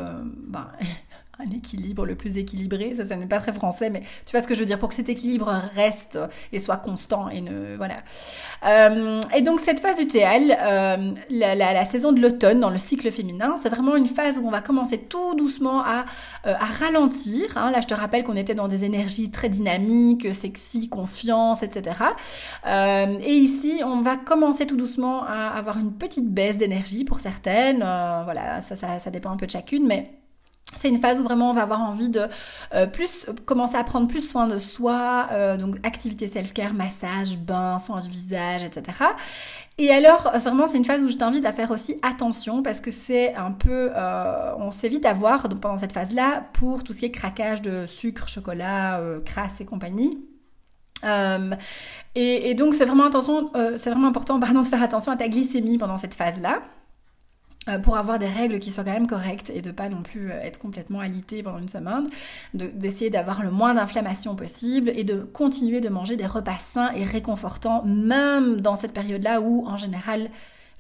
ben, 0.49 0.69
un 1.39 1.51
équilibre 1.51 2.07
le 2.07 2.15
plus 2.15 2.39
équilibré, 2.39 2.95
ça, 2.95 3.05
ça 3.05 3.17
n'est 3.17 3.27
pas 3.27 3.39
très 3.39 3.53
français, 3.53 3.91
mais 3.91 4.01
tu 4.01 4.33
vois 4.33 4.41
ce 4.41 4.49
que 4.49 4.55
je 4.55 4.61
veux 4.61 4.67
dire, 4.67 4.79
pour 4.79 4.89
que 4.89 4.95
cet 4.95 5.11
équilibre 5.11 5.53
reste 5.75 6.19
et 6.53 6.59
soit 6.59 6.79
constant 6.79 7.29
et 7.29 7.43
ne, 7.43 7.77
voilà. 7.77 7.97
Euh, 8.67 9.21
et 9.37 9.43
donc 9.43 9.61
cette 9.61 9.81
phase 9.81 9.97
du 9.97 10.09
TL, 10.09 10.57
euh, 10.59 11.13
la, 11.29 11.85
saison 11.85 12.13
de 12.13 12.21
l'automne 12.21 12.61
dans 12.61 12.71
le 12.71 12.79
cycle 12.79 13.11
féminin, 13.13 13.57
c'est 13.61 13.69
vraiment 13.69 13.97
une 13.97 14.07
phase 14.07 14.39
où 14.39 14.47
on 14.47 14.51
va 14.51 14.63
commencer 14.63 14.99
tout 14.99 15.35
doucement 15.35 15.83
à, 15.83 16.07
euh, 16.47 16.55
à 16.55 16.65
ralentir. 16.65 17.57
Hein. 17.57 17.71
Là, 17.71 17.81
je 17.83 17.87
te 17.87 17.95
rappelle 17.95 18.25
qu'on 18.25 18.37
était 18.37 18.55
dans 18.55 18.69
des 18.69 18.85
énergies 18.85 19.31
très 19.31 19.51
dynamiques, 19.51 20.35
sexy, 20.35 20.89
confiance, 20.89 21.63
etc. 21.63 21.99
et 22.67 23.33
ici, 23.33 23.83
on 23.85 24.01
va 24.01 24.17
commencer 24.17 24.67
tout 24.67 24.77
doucement 24.77 25.25
à 25.25 25.49
avoir 25.49 25.79
une 25.79 25.93
petite 25.93 26.33
baisse 26.33 26.57
d'énergie 26.57 27.05
pour 27.05 27.21
certaines. 27.21 27.79
voilà, 27.79 28.61
ça, 28.61 28.75
ça, 28.75 28.99
ça 28.99 29.11
dépend 29.11 29.31
un 29.31 29.37
peu 29.37 29.47
de 29.47 29.51
chacune, 29.51 29.87
mais 29.87 30.11
c'est 30.75 30.89
une 30.89 30.99
phase 30.99 31.21
où 31.21 31.23
vraiment 31.23 31.51
on 31.51 31.55
va 31.55 31.63
avoir 31.63 31.81
envie 31.81 32.09
de 32.09 32.23
euh, 32.75 32.87
plus 32.87 33.27
commencer 33.45 33.77
à 33.77 33.85
prendre 33.85 34.09
plus 34.09 34.29
soin 34.29 34.47
de 34.47 34.59
soi, 34.59 35.29
euh, 35.33 35.57
donc 35.57 35.77
activité 35.85 36.27
self-care, 36.27 36.75
massage, 36.75 37.39
bain, 37.39 37.79
soin 37.79 38.01
du 38.01 38.09
visage, 38.09 38.63
etc. 38.63 38.99
Et 39.79 39.91
alors 39.91 40.33
vraiment 40.39 40.69
c'est 40.69 40.77
une 40.77 40.85
phase 40.85 41.03
où 41.03 41.09
je 41.09 41.17
t'invite 41.17 41.47
à 41.47 41.53
faire 41.53 41.71
aussi 41.71 41.99
attention 42.03 42.63
parce 42.63 42.81
que 42.81 42.91
c'est 42.91 43.35
un 43.35 43.53
peu, 43.53 43.91
euh, 43.95 44.53
on 44.59 44.71
s'évite 44.71 45.07
à 45.07 45.13
voir 45.13 45.49
donc, 45.49 45.61
pendant 45.61 45.79
cette 45.79 45.93
phase-là 45.93 46.45
pour 46.53 46.83
tout 46.85 46.93
ce 46.93 47.01
qui 47.01 47.05
est 47.07 47.11
craquage 47.11 47.63
de 47.63 47.87
sucre, 47.87 48.29
chocolat, 48.29 49.01
crasse 49.25 49.61
et 49.61 49.65
compagnie. 49.65 50.27
Et, 52.15 52.51
et, 52.51 52.55
donc 52.55 52.75
c'est 52.75 52.87
vraiment, 52.87 53.05
attention, 53.05 53.51
c'est 53.77 53.91
vraiment 53.91 54.09
important 54.09 54.41
pardon, 54.41 54.63
de 54.63 54.67
faire 54.67 54.83
attention 54.83 55.13
à 55.13 55.17
ta 55.17 55.29
glycémie 55.29 55.79
pendant 55.79 55.99
cette 55.99 56.15
phase-là. 56.15 56.63
Euh, 57.69 57.81
pour 57.81 57.97
avoir 57.97 58.21
des 58.21 58.29
règles 58.29 58.61
qui 58.61 58.71
soient 58.71 58.85
quand 58.85 58.93
même 58.93 59.09
correctes 59.09 59.51
et 59.51 59.61
de 59.61 59.73
pas 59.73 59.89
non 59.89 60.03
plus 60.03 60.31
euh, 60.31 60.41
être 60.41 60.59
complètement 60.61 61.01
alité 61.01 61.43
pendant 61.43 61.59
une 61.59 61.69
semaine, 61.69 62.09
d'essayer 62.55 63.11
d'avoir 63.11 63.43
le 63.43 63.51
moins 63.51 63.75
d'inflammation 63.75 64.37
possible 64.37 64.91
et 64.95 65.03
de 65.03 65.17
continuer 65.17 65.81
de 65.81 65.89
manger 65.89 66.15
des 66.15 66.27
repas 66.27 66.59
sains 66.59 66.93
et 66.93 67.03
réconfortants, 67.03 67.85
même 67.85 68.61
dans 68.61 68.77
cette 68.77 68.93
période-là 68.93 69.41
où 69.41 69.67
en 69.67 69.77
général, 69.77 70.31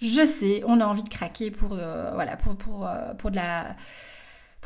je 0.00 0.24
sais, 0.24 0.62
on 0.66 0.80
a 0.80 0.86
envie 0.86 1.02
de 1.02 1.08
craquer 1.08 1.50
pour, 1.50 1.72
euh, 1.72 2.12
voilà, 2.14 2.36
pour, 2.36 2.54
pour, 2.54 2.88
pour 3.18 3.32
de 3.32 3.36
la 3.36 3.74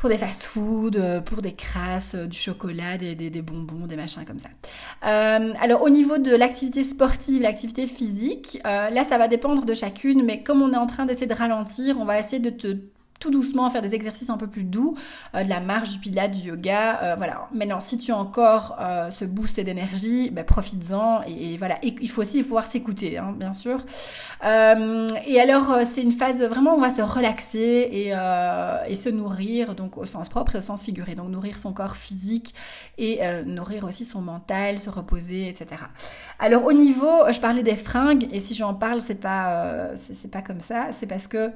pour 0.01 0.09
des 0.09 0.17
fast-food, 0.17 0.97
euh, 0.97 1.21
pour 1.21 1.41
des 1.41 1.53
crasses, 1.53 2.15
du 2.15 2.37
chocolat, 2.37 2.97
des, 2.97 3.15
des, 3.15 3.41
bonbons, 3.41 3.85
des 3.85 3.95
machins 3.95 4.25
comme 4.25 4.39
ça. 4.39 4.49
alors 5.01 5.83
au 5.83 5.89
niveau 5.89 6.17
de 6.17 6.35
l'activité 6.35 6.83
sportive, 6.83 7.41
l'activité 7.41 7.85
physique, 7.85 8.59
là 8.63 9.03
ça 9.03 9.19
va 9.19 9.27
dépendre 9.27 9.63
de 9.63 9.73
chacune, 9.75 10.25
mais 10.25 10.41
comme 10.41 10.61
on 10.63 10.73
est 10.73 10.77
en 10.77 10.87
train 10.87 11.05
d'essayer 11.05 11.27
de 11.27 11.35
ralentir, 11.35 11.97
on 11.99 12.05
va 12.05 12.17
essayer 12.17 12.39
de 12.39 12.49
te 12.49 12.77
tout 13.21 13.31
doucement, 13.31 13.69
faire 13.69 13.83
des 13.83 13.95
exercices 13.95 14.29
un 14.29 14.37
peu 14.37 14.47
plus 14.47 14.65
doux, 14.65 14.97
euh, 15.35 15.43
de 15.43 15.49
la 15.49 15.61
marche, 15.61 15.91
du 15.91 15.99
pilates, 15.99 16.31
du 16.31 16.49
yoga, 16.49 16.99
euh, 17.03 17.15
voilà. 17.15 17.47
Maintenant, 17.53 17.79
si 17.79 17.95
tu 17.95 18.11
as 18.11 18.17
encore 18.17 18.75
euh, 18.81 19.09
ce 19.11 19.23
boost 19.23 19.59
d'énergie, 19.59 20.31
ben, 20.31 20.43
profites-en 20.43 21.21
et, 21.27 21.55
voilà. 21.57 21.77
Et 21.83 21.95
il 22.01 22.09
faut 22.09 22.21
aussi 22.21 22.41
pouvoir 22.41 22.65
s'écouter, 22.65 23.19
hein, 23.19 23.33
bien 23.37 23.53
sûr. 23.53 23.85
et 24.43 25.39
alors, 25.39 25.77
c'est 25.85 26.01
une 26.01 26.11
phase 26.11 26.43
vraiment 26.43 26.73
où 26.73 26.77
on 26.77 26.81
va 26.81 26.89
se 26.89 27.03
relaxer 27.03 27.59
et, 27.59 28.07
et, 28.07 28.95
se 28.95 29.09
nourrir, 29.09 29.75
donc 29.75 29.97
au 29.97 30.05
sens 30.05 30.27
propre 30.27 30.55
et 30.55 30.57
au 30.57 30.61
sens 30.61 30.83
figuré. 30.83 31.13
Donc 31.13 31.29
nourrir 31.29 31.57
son 31.59 31.73
corps 31.73 31.95
physique 31.95 32.55
et 32.97 33.19
nourrir 33.45 33.83
aussi 33.83 34.03
son 34.03 34.21
mental, 34.21 34.79
se 34.79 34.89
reposer, 34.89 35.47
etc. 35.47 35.83
Alors 36.39 36.65
au 36.65 36.73
niveau, 36.73 37.31
je 37.31 37.39
parlais 37.39 37.63
des 37.63 37.75
fringues 37.75 38.27
et 38.31 38.39
si 38.39 38.55
j'en 38.55 38.73
parle, 38.73 38.99
c'est 38.99 39.15
pas, 39.15 39.91
c'est 39.95 40.31
pas 40.31 40.41
comme 40.41 40.59
ça, 40.59 40.87
c'est 40.91 41.07
parce 41.07 41.27
que 41.27 41.51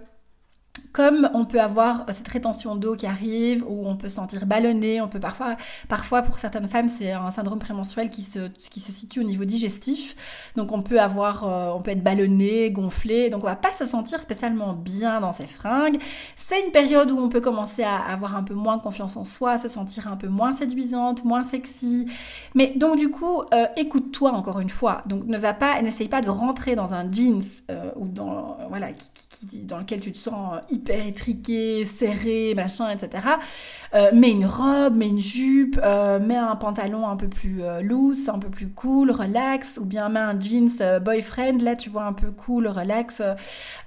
comme 0.95 1.29
on 1.34 1.43
peut 1.43 1.60
avoir 1.60 2.05
cette 2.13 2.29
rétention 2.29 2.77
d'eau 2.77 2.95
qui 2.95 3.05
arrive, 3.05 3.65
ou 3.67 3.86
on 3.86 3.97
peut 3.97 4.08
se 4.08 4.15
sentir 4.15 4.45
ballonné, 4.45 5.01
on 5.01 5.10
peut 5.10 5.19
parfois, 5.19 5.58
parfois 5.89 6.21
pour 6.21 6.39
certaines 6.39 6.69
femmes, 6.69 6.88
c'est 6.88 7.12
un 7.12 7.31
syndrome 7.31 7.60
prémenstruel 7.60 8.10
qui 8.10 8.23
se, 8.23 8.47
qui 8.47 8.79
se 8.79 8.93
situe 8.93 9.19
au 9.19 9.23
niveau 9.23 9.43
digestif. 9.43 10.15
Donc 10.55 10.71
on 10.71 10.79
peut 10.79 11.01
avoir, 11.01 11.43
euh, 11.43 11.73
on 11.75 11.81
peut 11.81 11.91
être 11.91 12.01
ballonné, 12.01 12.71
gonflé, 12.71 13.29
donc 13.29 13.43
on 13.43 13.47
va 13.47 13.58
pas 13.58 13.73
se 13.73 13.84
sentir 13.84 14.21
spécialement 14.21 14.71
bien 14.71 15.19
dans 15.19 15.34
ses 15.34 15.47
fringues. 15.47 15.97
C'est 16.38 16.63
une 16.65 16.71
période 16.71 17.12
où 17.12 17.19
on 17.19 17.27
peut 17.27 17.41
commencer 17.41 17.84
à 17.84 17.97
avoir 17.97 18.38
un 18.38 18.43
peu 18.43 18.53
moins 18.53 18.79
confiance 18.79 19.17
en 19.17 19.25
soi, 19.25 19.58
se 19.58 19.67
sentir 19.67 20.08
un 20.08 20.15
peu 20.15 20.29
moins 20.29 20.53
séduisante, 20.53 21.25
moins 21.25 21.43
sexy. 21.43 22.08
Mais 22.53 22.71
donc 22.73 22.97
du 22.97 23.10
coup, 23.10 23.41
euh, 23.53 23.65
écoute-toi 23.75 24.31
encore 24.31 24.62
une 24.62 24.69
fois. 24.69 25.03
Donc 25.08 25.25
ne 25.25 25.38
va 25.38 25.53
pas, 25.53 25.81
n'essaye 25.81 26.08
pas 26.08 26.21
de 26.21 26.29
rentrer 26.29 26.75
dans 26.75 26.93
un 26.93 27.12
jeans 27.12 27.43
euh, 27.69 27.91
ou 27.97 28.08
dans, 28.08 28.60
voilà, 28.69 28.93
qui, 28.93 29.63
dans 29.65 29.79
lequel 29.79 29.99
tu 29.99 30.13
te 30.13 30.17
sens 30.17 30.62
hyper 30.69 30.84
étriqué, 30.89 31.85
serré, 31.85 32.53
machin, 32.55 32.89
etc. 32.89 33.27
Euh, 33.95 34.11
mets 34.13 34.31
une 34.31 34.45
robe, 34.45 34.97
mets 34.97 35.07
une 35.07 35.21
jupe, 35.21 35.79
euh, 35.81 36.19
mets 36.19 36.35
un 36.35 36.55
pantalon 36.57 37.07
un 37.07 37.15
peu 37.15 37.29
plus 37.29 37.63
euh, 37.63 37.81
loose, 37.81 38.27
un 38.27 38.39
peu 38.39 38.49
plus 38.49 38.67
cool, 38.67 39.09
relax, 39.09 39.77
ou 39.81 39.85
bien 39.85 40.09
mets 40.09 40.19
un 40.19 40.37
jeans 40.37 40.67
euh, 40.81 40.99
boyfriend, 40.99 41.59
là 41.61 41.77
tu 41.77 41.89
vois 41.89 42.03
un 42.03 42.11
peu 42.11 42.31
cool, 42.31 42.67
relax, 42.67 43.21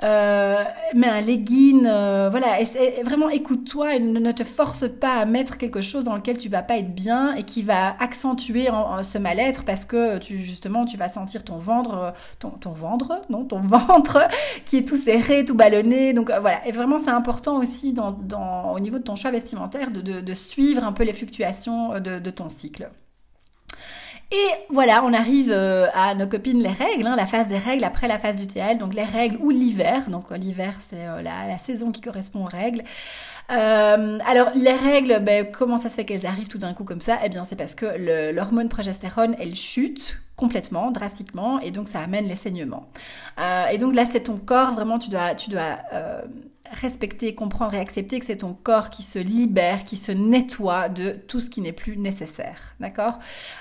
mets 0.02 1.08
un 1.08 1.20
legging, 1.20 1.82
voilà, 1.82 2.58
vraiment 3.04 3.28
écoute-toi 3.28 3.96
et 3.96 4.00
ne, 4.00 4.32
te 4.32 4.44
force 4.44 4.88
pas 4.88 5.14
à 5.14 5.24
mettre 5.26 5.58
quelque 5.58 5.82
chose 5.82 6.04
dans 6.04 6.14
lequel 6.14 6.38
tu 6.38 6.48
vas 6.48 6.62
pas 6.62 6.78
être 6.78 6.94
bien 6.94 7.34
et 7.34 7.42
qui 7.42 7.62
va 7.62 7.94
accentuer 8.00 8.68
ce 9.02 9.18
mal-être 9.18 9.64
parce 9.64 9.84
que 9.84 10.18
tu 10.18 10.38
justement 10.38 10.87
tu 10.87 10.96
vas 10.96 11.08
sentir 11.08 11.44
ton 11.44 11.58
ventre, 11.58 12.14
ton, 12.38 12.50
ton 12.50 12.72
ventre, 12.72 13.20
non, 13.28 13.44
ton 13.44 13.61
ventre 13.61 14.26
qui 14.64 14.78
est 14.78 14.88
tout 14.88 14.96
serré, 14.96 15.44
tout 15.44 15.54
ballonné, 15.54 16.14
donc 16.14 16.32
voilà, 16.40 16.66
et 16.66 16.72
vraiment 16.72 16.88
c'est 16.98 17.11
important 17.11 17.59
aussi 17.59 17.94
au 17.98 18.81
niveau 18.81 18.98
de 18.98 19.05
ton 19.05 19.16
choix 19.16 19.31
vestimentaire 19.31 19.90
de, 19.90 20.35
suivre 20.35 20.85
un 20.85 20.92
peu 20.92 21.05
les 21.05 21.12
fluctuations 21.12 21.94
euh, 21.94 22.01
de, 22.01 22.31
ton 22.31 22.48
cycle. 22.48 22.90
Et 24.31 24.48
voilà, 24.68 25.03
on 25.05 25.14
arrive 25.14 25.51
euh, 25.51 25.87
à 25.94 26.14
nos 26.14 26.27
copines 26.27 26.62
les 26.62 26.68
règles, 26.68 27.07
hein, 27.07 27.16
la 27.16 27.24
phase 27.24 27.48
des 27.48 27.57
règles 27.57 27.85
après 27.85 28.09
la 28.09 28.18
phase 28.18 28.37
du 28.37 28.46
TL, 28.46 28.77
donc 28.77 28.92
les 28.92 29.05
règles 29.05 29.38
ou 29.40 29.51
l'hiver. 29.51 30.11
Donc 30.11 30.31
euh, 30.31 30.37
l'hiver, 30.37 30.74
c'est 30.81 31.07
la, 31.22 31.57
saison 31.59 31.92
qui 31.92 32.03
correspond 32.03 32.44
aux 32.44 32.48
règles. 32.48 32.85
alors 33.48 34.51
les 34.55 34.74
règles, 34.74 35.20
ben, 35.20 35.51
comment 35.51 35.79
ça 35.79 35.88
se 35.88 35.96
fait 35.96 36.05
qu'elles 36.05 36.27
arrivent 36.27 36.48
tout 36.48 36.59
d'un 36.59 36.74
coup 36.74 36.85
comme 36.85 37.01
ça? 37.01 37.18
Eh 37.24 37.29
bien 37.31 37.44
c'est 37.44 37.57
parce 37.57 37.74
que 37.74 37.87
l'hormone 38.33 38.68
progestérone, 38.68 39.35
elle 39.38 39.57
chute 39.57 40.20
complètement, 40.37 40.92
drastiquement, 40.92 41.59
et 41.61 41.72
donc 41.72 41.88
ça 41.88 42.01
amène 42.01 42.27
les 42.27 42.37
saignements. 42.37 42.87
et 43.72 43.79
donc 43.79 43.94
là, 43.94 44.05
c'est 44.07 44.24
ton 44.24 44.37
corps, 44.37 44.72
vraiment, 44.72 44.98
tu 44.98 45.11
dois 45.11 45.33
respecter, 46.72 47.35
comprendre 47.35 47.74
et 47.74 47.81
accepter 47.81 48.18
que 48.18 48.26
c'est 48.26 48.38
ton 48.38 48.54
corps 48.54 48.90
qui 48.90 49.02
se 49.02 49.18
libère, 49.18 49.85
qui 49.85 49.96
se 49.96 50.12
nettoie 50.12 50.88
de 50.88 51.12
tout 51.12 51.40
ce 51.40 51.50
qui 51.50 51.61
n'est 51.61 51.72
plus 51.72 51.96
nécessaire. 51.96 52.74
D'accord? 52.81 53.18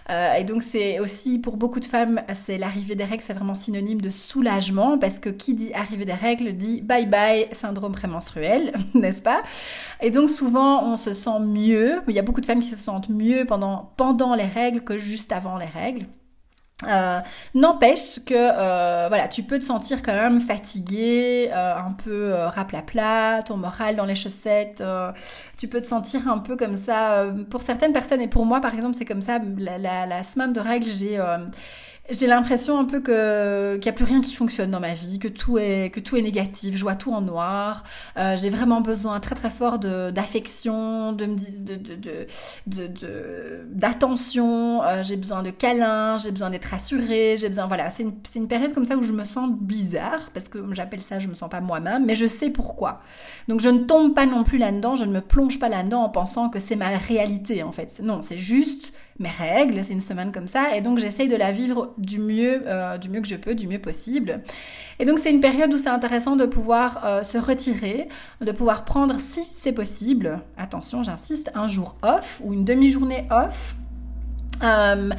Euh, 0.09 0.33
Et 0.33 0.43
donc 0.43 0.63
c'est 0.63 0.99
aussi 0.99 1.39
pour 1.39 1.57
beaucoup 1.57 1.79
de 1.79 1.85
femmes, 1.85 2.21
c'est 2.33 2.57
l'arrivée 2.57 2.95
des 2.95 3.03
règles, 3.03 3.23
c'est 3.23 3.33
vraiment 3.33 3.55
synonyme 3.55 4.01
de 4.01 4.09
soulagement 4.09 4.97
parce 4.97 5.19
que 5.19 5.29
qui 5.29 5.53
dit 5.53 5.73
arrivée 5.73 6.05
des 6.05 6.13
règles 6.13 6.55
dit 6.55 6.81
bye 6.81 7.05
bye 7.05 7.47
syndrome 7.51 7.91
prémenstruel, 7.93 8.73
n'est-ce 8.93 9.21
pas? 9.21 9.41
Et 10.01 10.11
donc 10.11 10.29
souvent 10.29 10.83
on 10.83 10.97
se 10.97 11.13
sent 11.13 11.39
mieux. 11.41 12.01
Il 12.07 12.13
y 12.15 12.19
a 12.19 12.23
beaucoup 12.23 12.41
de 12.41 12.45
femmes 12.45 12.61
qui 12.61 12.69
se 12.69 12.75
sentent 12.75 13.09
mieux 13.09 13.45
pendant 13.45 13.93
pendant 13.97 14.35
les 14.35 14.45
règles 14.45 14.81
que 14.81 14.97
juste 14.97 15.31
avant 15.31 15.57
les 15.57 15.65
règles. 15.65 16.05
Euh, 16.85 17.19
n'empêche 17.55 18.19
que 18.23 18.35
euh, 18.35 19.07
voilà, 19.07 19.27
tu 19.27 19.41
peux 19.41 19.57
te 19.57 19.63
sentir 19.63 20.03
quand 20.03 20.13
même 20.13 20.39
fatigué, 20.39 21.49
euh, 21.51 21.75
un 21.75 21.93
peu 21.93 22.33
raplapla, 22.33 23.41
ton 23.43 23.57
moral 23.57 23.95
dans 23.95 24.05
les 24.05 24.13
chaussettes. 24.13 24.83
tu 25.57 25.67
peux 25.67 25.79
te 25.79 25.85
sentir 25.85 26.27
un 26.27 26.37
peu 26.37 26.55
comme 26.55 26.77
ça. 26.77 27.33
pour 27.49 27.63
certaines 27.63 27.93
personnes 27.93 28.21
et 28.21 28.27
pour 28.27 28.45
moi 28.45 28.61
par 28.61 28.75
exemple, 28.75 28.95
c'est 28.95 29.05
comme 29.05 29.23
ça. 29.23 29.39
La, 29.57 29.79
la, 29.79 30.05
la 30.05 30.21
semaine 30.23 30.53
de 30.53 30.59
règles, 30.59 30.85
j'ai 30.85 31.19
j'ai 32.09 32.27
l'impression 32.27 32.79
un 32.79 32.85
peu 32.85 33.01
que 33.01 33.75
qu'il 33.75 33.83
n'y 33.83 33.89
a 33.89 33.93
plus 33.93 34.05
rien 34.05 34.21
qui 34.21 34.33
fonctionne 34.33 34.71
dans 34.71 34.79
ma 34.79 34.93
vie, 34.93 35.19
que 35.19 35.27
tout 35.27 35.57
est 35.57 35.91
que 35.93 35.99
tout 35.99 36.15
est 36.15 36.21
négatif, 36.21 36.77
je 36.77 36.81
vois 36.81 36.95
tout 36.95 37.11
en 37.11 37.21
noir. 37.21 37.83
Euh, 38.17 38.37
j'ai 38.37 38.49
vraiment 38.49 38.81
besoin 38.81 39.19
très 39.19 39.35
très 39.35 39.49
fort 39.49 39.79
de 39.79 40.11
d'affection, 40.11 41.11
de 41.11 41.25
de 41.25 41.75
de 41.75 42.87
de 42.87 43.65
d'attention. 43.71 44.83
Euh, 44.83 45.03
j'ai 45.03 45.17
besoin 45.17 45.43
de 45.43 45.49
câlins, 45.49 46.17
j'ai 46.17 46.31
besoin 46.31 46.49
d'être 46.49 46.65
rassurée, 46.65 47.35
j'ai 47.37 47.49
besoin 47.49 47.67
voilà. 47.67 47.89
C'est 47.89 48.03
une 48.03 48.13
une 48.35 48.47
période 48.47 48.73
comme 48.73 48.85
ça 48.85 48.95
où 48.95 49.01
je 49.01 49.13
me 49.13 49.23
sens 49.23 49.49
bizarre 49.51 50.29
parce 50.33 50.47
que 50.47 50.59
j'appelle 50.73 51.01
ça 51.01 51.19
je 51.19 51.27
me 51.27 51.33
sens 51.33 51.49
pas 51.49 51.59
moi-même, 51.61 52.05
mais 52.05 52.15
je 52.15 52.27
sais 52.27 52.49
pourquoi. 52.49 53.01
Donc 53.47 53.59
je 53.59 53.69
ne 53.69 53.79
tombe 53.79 54.13
pas 54.13 54.25
non 54.25 54.43
plus 54.43 54.57
là-dedans, 54.57 54.95
je 54.95 55.05
ne 55.05 55.11
me 55.11 55.21
plonge 55.21 55.59
pas 55.59 55.69
là-dedans 55.69 56.03
en 56.03 56.09
pensant 56.09 56.49
que 56.49 56.59
c'est 56.59 56.75
ma 56.75 56.89
réalité 56.89 57.63
en 57.63 57.71
fait. 57.71 57.99
Non, 58.01 58.21
c'est 58.21 58.37
juste 58.37 58.93
mes 59.19 59.29
règles, 59.29 59.83
c'est 59.83 59.93
une 59.93 60.01
semaine 60.01 60.31
comme 60.31 60.47
ça, 60.47 60.75
et 60.75 60.81
donc 60.81 60.99
j'essaye 60.99 61.27
de 61.27 61.35
la 61.35 61.51
vivre 61.51 61.93
du 61.97 62.19
mieux, 62.19 62.61
euh, 62.67 62.97
du 62.97 63.09
mieux 63.09 63.21
que 63.21 63.27
je 63.27 63.35
peux, 63.35 63.55
du 63.55 63.67
mieux 63.67 63.79
possible. 63.79 64.41
Et 64.99 65.05
donc 65.05 65.19
c'est 65.19 65.31
une 65.31 65.41
période 65.41 65.73
où 65.73 65.77
c'est 65.77 65.89
intéressant 65.89 66.35
de 66.35 66.45
pouvoir 66.45 67.05
euh, 67.05 67.23
se 67.23 67.37
retirer, 67.37 68.07
de 68.41 68.51
pouvoir 68.51 68.85
prendre, 68.85 69.19
si 69.19 69.43
c'est 69.43 69.71
possible, 69.71 70.41
attention, 70.57 71.03
j'insiste, 71.03 71.51
un 71.55 71.67
jour 71.67 71.97
off 72.03 72.41
ou 72.43 72.53
une 72.53 72.63
demi-journée 72.63 73.25
off 73.31 73.75
euh, 74.63 75.09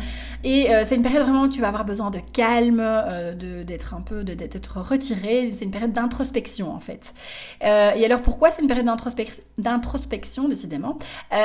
et 0.44 0.72
euh, 0.72 0.84
c'est 0.84 0.94
une 0.94 1.02
période 1.02 1.22
vraiment 1.22 1.42
où 1.42 1.48
tu 1.48 1.60
vas 1.60 1.68
avoir 1.68 1.84
besoin 1.84 2.10
de 2.10 2.20
calme, 2.32 2.80
euh, 2.80 3.34
d'être 3.64 3.94
un 3.94 4.00
peu, 4.00 4.22
d'être 4.22 4.78
retiré. 4.80 5.50
C'est 5.50 5.64
une 5.64 5.70
période 5.70 5.92
d'introspection 5.92 6.72
en 6.72 6.80
fait. 6.80 7.14
Euh, 7.64 7.92
et 7.96 8.04
alors 8.04 8.22
pourquoi 8.22 8.50
c'est 8.50 8.62
une 8.62 8.68
période 8.68 8.88
d'introspection 9.58 10.48
décidément? 10.48 10.98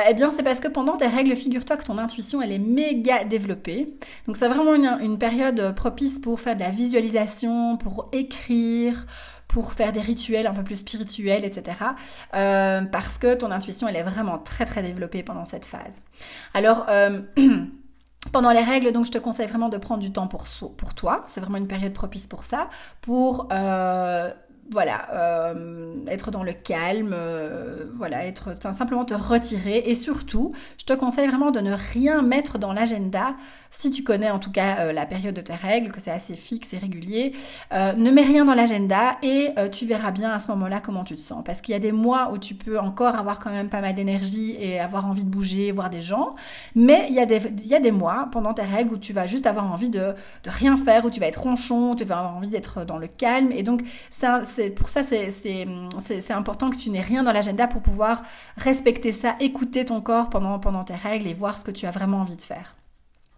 Eh 0.08 0.14
bien 0.14 0.30
c'est 0.30 0.42
parce 0.42 0.60
que 0.60 0.68
pendant 0.68 0.96
tes 0.96 1.08
règles, 1.08 1.34
figure-toi 1.34 1.76
que 1.76 1.84
ton 1.84 1.98
intuition 1.98 2.40
elle 2.40 2.52
est 2.52 2.58
méga 2.58 3.24
développée. 3.24 3.96
Donc 4.26 4.36
c'est 4.36 4.48
vraiment 4.48 4.74
une, 4.74 5.18
période 5.18 5.74
propice 5.74 6.18
pour 6.18 6.40
faire 6.40 6.56
de 6.56 6.60
la 6.60 6.70
visualisation, 6.70 7.76
pour 7.76 8.08
écrire 8.12 9.06
pour 9.46 9.72
faire 9.72 9.92
des 9.92 10.00
rituels 10.00 10.48
un 10.48 10.52
peu 10.52 10.64
plus 10.64 10.76
spirituels, 10.76 11.44
etc. 11.44 11.78
Parce 12.32 13.18
que 13.18 13.34
ton 13.34 13.52
intuition, 13.52 13.86
elle 13.86 13.96
est 13.96 14.02
vraiment 14.02 14.38
très 14.38 14.64
très 14.64 14.82
développée 14.82 15.22
pendant 15.22 15.44
cette 15.44 15.64
phase. 15.64 15.94
Alors, 16.54 16.86
pendant 18.32 18.50
les 18.52 18.62
règles, 18.62 18.92
donc 18.92 19.06
je 19.06 19.12
te 19.12 19.18
conseille 19.18 19.46
vraiment 19.46 19.68
de 19.68 19.78
prendre 19.78 20.00
du 20.02 20.12
temps 20.12 20.26
pour, 20.26 20.44
pour 20.76 20.94
toi. 20.94 21.24
C'est 21.26 21.40
vraiment 21.40 21.58
une 21.58 21.68
période 21.68 21.92
propice 21.92 22.26
pour 22.26 22.44
ça, 22.44 22.68
pour 23.00 23.48
euh, 23.52 24.30
voilà, 24.70 25.08
euh, 25.12 25.94
être 26.08 26.30
dans 26.30 26.42
le 26.42 26.52
calme, 26.52 27.14
euh, 27.14 27.84
voilà, 27.94 28.24
être 28.26 28.54
simplement 28.72 29.04
te 29.04 29.14
retirer. 29.14 29.84
Et 29.86 29.94
surtout, 29.94 30.52
je 30.78 30.84
te 30.84 30.92
conseille 30.94 31.28
vraiment 31.28 31.50
de 31.50 31.60
ne 31.60 31.74
rien 31.92 32.22
mettre 32.22 32.58
dans 32.58 32.72
l'agenda. 32.72 33.34
Si 33.70 33.90
tu 33.90 34.04
connais 34.04 34.30
en 34.30 34.38
tout 34.38 34.52
cas 34.52 34.78
euh, 34.78 34.92
la 34.92 35.04
période 35.04 35.34
de 35.34 35.40
tes 35.40 35.54
règles, 35.54 35.92
que 35.92 36.00
c'est 36.00 36.10
assez 36.10 36.36
fixe 36.36 36.72
et 36.72 36.78
régulier. 36.78 37.32
ne 37.72 38.10
mets 38.10 38.22
rien 38.22 38.44
dans 38.44 38.54
l'agenda 38.54 39.16
et 39.22 39.50
tu 39.72 39.86
verras 39.86 40.10
bien 40.10 40.30
à 40.30 40.38
ce 40.38 40.48
moment-là 40.48 40.80
comment 40.80 41.04
tu 41.04 41.14
te 41.14 41.20
sens. 41.20 41.42
Parce 41.44 41.60
qu'il 41.60 41.72
y 41.72 41.76
a 41.76 41.80
des 41.80 41.92
mois 41.92 42.32
où 42.32 42.38
tu 42.38 42.54
peux 42.54 42.78
encore 42.78 43.16
avoir 43.16 43.40
quand 43.40 43.50
même 43.50 43.68
pas 43.68 43.80
mal 43.80 43.94
d'énergie 43.94 44.56
et 44.58 44.80
avoir 44.80 45.06
envie 45.06 45.24
de 45.24 45.30
bouger, 45.30 45.72
voir 45.72 45.90
des 45.90 46.02
gens, 46.02 46.34
mais 46.74 47.06
il 47.08 47.14
y 47.14 47.20
a 47.20 47.26
des 47.26 47.40
il 47.62 47.66
y 47.66 47.74
a 47.74 47.80
des 47.80 47.90
mois 47.90 48.28
pendant 48.32 48.54
tes 48.54 48.62
règles 48.62 48.94
où 48.94 48.98
tu 48.98 49.12
vas 49.12 49.26
juste 49.26 49.46
avoir 49.46 49.70
envie 49.70 49.90
de 49.90 50.14
de 50.44 50.50
rien 50.50 50.76
faire, 50.76 51.04
où 51.04 51.10
tu 51.10 51.20
vas 51.20 51.26
être 51.26 51.42
ronchon, 51.42 51.94
tu 51.96 52.04
vas 52.04 52.18
avoir 52.18 52.36
envie 52.36 52.48
d'être 52.48 52.84
dans 52.84 52.98
le 52.98 53.08
calme. 53.08 53.50
Et 53.52 53.62
donc 53.62 53.82
ça 54.10 54.42
c'est 54.54 54.70
pour 54.70 54.90
ça 54.90 55.02
c'est 55.02 56.32
important 56.32 56.70
que 56.70 56.76
tu 56.76 56.90
n'aies 56.90 57.00
rien 57.00 57.22
dans 57.22 57.32
l'agenda 57.32 57.66
pour 57.66 57.82
pouvoir 57.82 58.22
respecter 58.56 59.12
ça, 59.12 59.34
écouter 59.40 59.84
ton 59.84 60.00
corps 60.00 60.30
pendant, 60.30 60.58
pendant 60.58 60.84
tes 60.84 60.94
règles 60.94 61.26
et 61.26 61.34
voir 61.34 61.58
ce 61.58 61.64
que 61.64 61.70
tu 61.70 61.86
as 61.86 61.90
vraiment 61.90 62.18
envie 62.18 62.36
de 62.36 62.40
faire. 62.42 62.74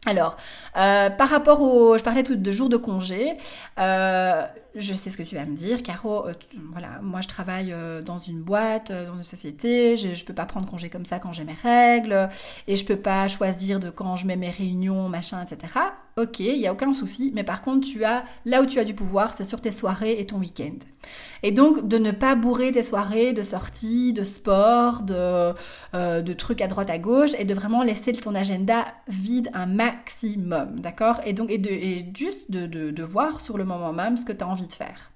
Alors, 0.06 0.36
euh, 0.76 1.10
par 1.10 1.28
rapport 1.28 1.60
au... 1.60 1.98
Je 1.98 2.04
parlais 2.04 2.22
tout 2.22 2.36
de 2.36 2.52
jours 2.52 2.68
de 2.68 2.76
congé. 2.76 3.36
Euh, 3.78 4.42
je 4.76 4.94
sais 4.94 5.10
ce 5.10 5.16
que 5.16 5.22
tu 5.22 5.34
vas 5.34 5.44
me 5.44 5.56
dire, 5.56 5.82
Caro. 5.82 6.28
Euh, 6.28 6.34
voilà, 6.70 7.00
moi 7.02 7.20
je 7.20 7.28
travaille 7.28 7.74
dans 8.04 8.18
une 8.18 8.42
boîte, 8.42 8.92
dans 8.92 9.16
une 9.16 9.22
société. 9.22 9.96
Je, 9.96 10.08
ne 10.08 10.26
peux 10.26 10.34
pas 10.34 10.46
prendre 10.46 10.68
congé 10.68 10.88
comme 10.88 11.04
ça 11.04 11.18
quand 11.18 11.32
j'ai 11.32 11.44
mes 11.44 11.56
règles. 11.60 12.28
Et 12.68 12.76
je 12.76 12.84
peux 12.84 12.96
pas 12.96 13.28
choisir 13.28 13.80
de 13.80 13.90
quand 13.90 14.16
je 14.16 14.26
mets 14.26 14.36
mes 14.36 14.50
réunions, 14.50 15.08
machin, 15.08 15.42
etc. 15.42 15.72
Ok, 16.16 16.40
il 16.40 16.56
y 16.56 16.66
a 16.66 16.72
aucun 16.72 16.92
souci. 16.92 17.32
Mais 17.34 17.44
par 17.44 17.60
contre, 17.60 17.86
tu 17.86 18.04
as 18.04 18.24
là 18.44 18.62
où 18.62 18.66
tu 18.66 18.78
as 18.78 18.84
du 18.84 18.94
pouvoir, 18.94 19.34
c'est 19.34 19.44
sur 19.44 19.60
tes 19.60 19.72
soirées 19.72 20.18
et 20.18 20.26
ton 20.26 20.38
week-end. 20.38 20.76
Et 21.42 21.52
donc 21.52 21.86
de 21.86 21.98
ne 21.98 22.10
pas 22.10 22.34
bourrer 22.34 22.72
tes 22.72 22.82
soirées 22.82 23.32
de 23.32 23.42
sorties, 23.42 24.12
de 24.12 24.24
sport, 24.24 25.02
de, 25.02 26.32
trucs 26.32 26.60
à 26.60 26.66
droite 26.66 26.90
à 26.90 26.98
gauche, 26.98 27.32
et 27.38 27.44
de 27.44 27.54
vraiment 27.54 27.82
laisser 27.82 28.12
ton 28.12 28.34
agenda 28.34 28.84
vide 29.08 29.50
un 29.54 29.66
max 29.66 29.96
maximum, 30.06 30.80
d'accord? 30.80 31.20
Et, 31.24 31.32
donc, 31.32 31.50
et 31.50 32.06
juste 32.14 32.50
de, 32.50 32.66
de, 32.66 33.02
voir 33.02 33.40
sur 33.40 33.58
le 33.58 33.64
moment 33.64 33.92
même 33.92 34.16
ce 34.16 34.24
que 34.24 34.32
tu 34.32 34.44
as 34.44 34.48
envie 34.48 34.65
de 34.66 34.72
faire. 34.72 35.10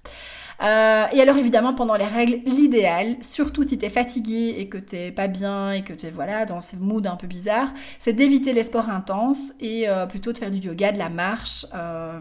Euh, 0.62 1.06
et 1.12 1.20
alors 1.22 1.38
évidemment 1.38 1.72
pendant 1.72 1.96
les 1.96 2.06
règles, 2.06 2.40
l'idéal, 2.44 3.16
surtout 3.22 3.62
si 3.62 3.78
tu 3.78 3.86
es 3.86 3.88
fatigué 3.88 4.56
et 4.58 4.68
que 4.68 4.76
t'es 4.76 5.10
pas 5.10 5.26
bien 5.26 5.72
et 5.72 5.82
que 5.82 5.94
tu 5.94 6.06
es 6.06 6.10
voilà 6.10 6.44
dans 6.44 6.60
ces 6.60 6.76
moods 6.76 7.06
un 7.06 7.16
peu 7.16 7.26
bizarres, 7.26 7.72
c'est 7.98 8.12
d'éviter 8.12 8.52
les 8.52 8.62
sports 8.62 8.90
intenses 8.90 9.52
et 9.60 9.88
euh, 9.88 10.04
plutôt 10.04 10.32
de 10.32 10.38
faire 10.38 10.50
du 10.50 10.58
yoga, 10.58 10.92
de 10.92 10.98
la 10.98 11.08
marche. 11.08 11.64
Euh, 11.74 12.20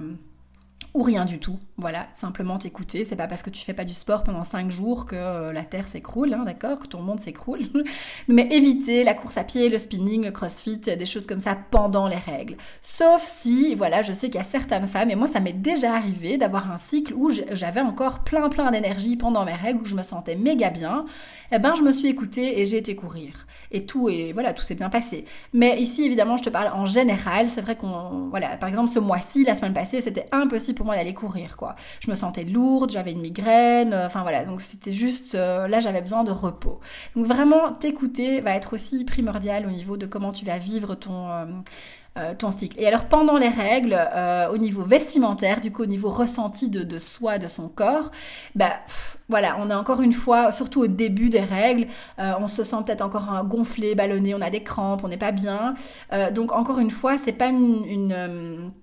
ou 0.94 1.04
rien 1.04 1.26
du 1.26 1.40
tout. 1.40 1.58
Voilà, 1.78 2.08
simplement 2.14 2.58
t'écouter. 2.58 3.06
C'est 3.06 3.16
pas 3.16 3.28
parce 3.28 3.44
que 3.44 3.50
tu 3.50 3.64
fais 3.64 3.74
pas 3.74 3.86
du 3.86 3.94
sport 3.94 4.24
pendant 4.24 4.44
5 4.44 4.72
jours 4.72 5.06
que 5.06 5.16
euh, 5.16 5.54
la 5.54 5.64
terre 5.64 5.88
s'écroule, 5.88 6.34
hein, 6.34 6.44
d'accord 6.46 6.80
Que 6.80 6.88
ton 6.88 7.02
monde 7.02 7.20
s'écroule. 7.20 7.62
Mais 8.28 8.48
éviter 8.52 9.04
la 9.04 9.14
course 9.14 9.38
à 9.38 9.44
pied, 9.44 9.70
le 9.70 9.78
spinning, 9.78 10.24
le 10.24 10.32
crossfit, 10.32 10.78
des 10.80 11.06
choses 11.06 11.26
comme 11.26 11.40
ça 11.40 11.58
pendant 11.72 12.08
les 12.08 12.18
règles. 12.18 12.58
Sauf 12.82 13.24
si, 13.24 13.76
voilà, 13.76 14.02
je 14.02 14.14
sais 14.14 14.28
qu'il 14.28 14.36
y 14.36 14.42
a 14.42 14.44
certaines 14.44 14.88
femmes, 14.88 15.12
et 15.12 15.16
moi 15.16 15.28
ça 15.28 15.40
m'est 15.40 15.54
déjà 15.54 15.94
arrivé 15.94 16.38
d'avoir 16.38 16.72
un 16.72 16.78
cycle 16.78 17.14
où 17.14 17.32
j'avais 17.52 17.82
encore 17.82 18.24
plein 18.24 18.50
plein 18.50 18.72
d'énergie 18.72 19.16
pendant 19.16 19.46
mes 19.46 19.54
règles, 19.54 19.82
où 19.82 19.86
je 19.86 19.96
me 19.96 20.04
sentais 20.04 20.36
méga 20.36 20.70
bien. 20.70 21.06
Eh 21.52 21.60
ben, 21.60 21.76
je 21.76 21.82
me 21.82 21.92
suis 21.92 22.10
écoutée 22.10 22.60
et 22.60 22.66
j'ai 22.66 22.78
été 22.78 22.96
courir. 22.96 23.48
Et 23.72 23.86
tout, 23.86 24.10
et 24.10 24.34
voilà, 24.34 24.54
tout 24.54 24.64
s'est 24.64 24.76
bien 24.76 24.90
passé. 24.90 25.26
Mais 25.54 25.80
ici, 25.80 26.04
évidemment, 26.04 26.38
je 26.38 26.44
te 26.44 26.50
parle 26.50 26.72
en 26.74 26.86
général. 26.86 27.50
C'est 27.50 27.62
vrai 27.62 27.76
qu'on, 27.76 28.28
voilà, 28.30 28.58
par 28.58 28.70
exemple, 28.70 28.90
ce 28.90 29.00
mois-ci, 29.00 29.44
la 29.44 29.56
semaine 29.56 29.74
passée, 29.74 30.02
c'était 30.02 30.26
impossible 30.32 30.79
pour 30.80 30.86
moi 30.86 30.96
d'aller 30.96 31.14
courir, 31.14 31.58
quoi. 31.58 31.76
Je 32.00 32.10
me 32.10 32.16
sentais 32.16 32.46
lourde, 32.46 32.90
j'avais 32.90 33.12
une 33.12 33.20
migraine, 33.20 33.92
euh, 33.92 34.06
enfin 34.06 34.22
voilà, 34.22 34.46
donc 34.46 34.62
c'était 34.62 34.94
juste, 34.94 35.36
euh, 35.36 35.68
là 35.68 35.82
j'avais 35.82 36.02
besoin 36.02 36.24
de 36.24 36.32
repos. 36.32 36.80
Donc 37.18 37.26
vraiment, 37.26 37.74
t'écouter 37.74 38.40
va 38.40 38.52
être 38.56 38.76
aussi 38.76 39.04
primordial 39.04 39.66
au 39.68 39.72
niveau 39.72 39.98
de 39.98 40.06
comment 40.06 40.32
tu 40.32 40.46
vas 40.46 40.58
vivre 40.58 40.96
ton... 40.96 41.28
Euh, 42.18 42.52
cycle. 42.52 42.78
Et 42.82 42.86
alors 42.86 43.06
pendant 43.06 43.38
les 43.38 43.48
règles, 43.48 43.98
au 44.52 44.58
niveau 44.58 44.84
vestimentaire, 44.84 45.62
du 45.62 45.72
coup 45.72 45.84
au 45.84 45.86
niveau 45.86 46.10
ressenti 46.10 46.70
de, 46.70 47.00
soi, 47.00 47.38
de 47.38 47.48
son 47.48 47.70
corps, 47.70 48.12
bah 48.56 48.74
voilà, 49.30 49.56
on 49.60 49.70
est 49.70 49.74
encore 49.74 50.02
une 50.02 50.12
fois, 50.12 50.52
surtout 50.52 50.82
au 50.82 50.88
début 50.88 51.30
des 51.30 51.40
règles, 51.40 51.88
on 52.18 52.50
se 52.50 52.64
sent 52.64 52.76
peut-être 52.86 53.04
encore 53.04 53.46
gonflé, 53.46 53.96
ballonné, 53.96 54.36
on 54.36 54.42
a 54.42 54.50
des 54.50 54.64
crampes, 54.64 55.02
on 55.06 55.08
n'est 55.08 55.16
pas 55.18 55.32
bien. 55.32 55.76
donc 56.34 56.52
encore 56.52 56.80
une 56.80 56.92
fois, 56.92 57.18
c'est 57.18 57.32
pas 57.32 57.48
une 57.48 58.74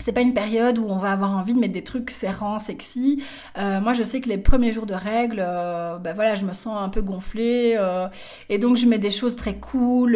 c'est 0.00 0.12
pas 0.12 0.20
une 0.20 0.34
période 0.34 0.78
où 0.78 0.86
on 0.88 0.96
va 0.96 1.12
avoir 1.12 1.36
envie 1.36 1.54
de 1.54 1.60
mettre 1.60 1.72
des 1.72 1.84
trucs 1.84 2.10
serrants, 2.10 2.58
sexy. 2.58 3.22
Euh, 3.58 3.80
moi, 3.80 3.92
je 3.92 4.02
sais 4.02 4.20
que 4.20 4.28
les 4.28 4.38
premiers 4.38 4.72
jours 4.72 4.86
de 4.86 4.94
règles, 4.94 5.42
euh, 5.44 5.98
ben 5.98 6.14
voilà, 6.14 6.34
je 6.34 6.44
me 6.44 6.52
sens 6.52 6.76
un 6.80 6.88
peu 6.88 7.02
gonflée 7.02 7.74
euh, 7.78 8.08
et 8.48 8.58
donc 8.58 8.76
je 8.76 8.86
mets 8.86 8.98
des 8.98 9.10
choses 9.10 9.36
très 9.36 9.54
cool, 9.54 10.12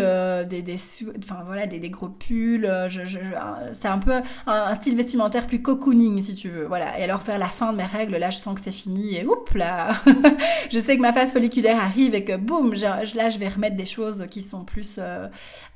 des, 0.48 0.62
des, 0.62 0.76
enfin 1.18 1.42
voilà, 1.46 1.66
des, 1.66 1.78
des 1.78 1.90
gros 1.90 2.08
pulls. 2.08 2.68
Je, 2.88 3.04
je, 3.04 3.18
c'est 3.72 3.88
un 3.88 3.98
peu 3.98 4.14
un, 4.46 4.74
style 4.74 4.96
vestimentaire 4.96 5.46
plus 5.46 5.62
cocooning, 5.62 6.22
si 6.22 6.34
tu 6.34 6.48
veux. 6.48 6.64
Voilà. 6.64 6.98
Et 6.98 7.04
alors 7.04 7.22
faire 7.22 7.38
la 7.38 7.46
fin 7.46 7.72
de 7.72 7.76
mes 7.78 7.84
règles, 7.84 8.16
là, 8.16 8.30
je 8.30 8.38
sens 8.38 8.54
que 8.54 8.60
c'est 8.60 8.70
fini 8.70 9.16
et 9.16 9.26
oups 9.26 9.54
là, 9.54 9.92
je 10.70 10.78
sais 10.78 10.96
que 10.96 11.02
ma 11.02 11.12
phase 11.12 11.32
folliculaire 11.32 11.78
arrive 11.78 12.14
et 12.14 12.24
que 12.24 12.36
boum, 12.36 12.74
là, 12.74 13.04
je 13.04 13.38
vais 13.38 13.48
remettre 13.48 13.76
des 13.76 13.84
choses 13.84 14.26
qui 14.30 14.42
sont 14.42 14.64
plus, 14.64 14.98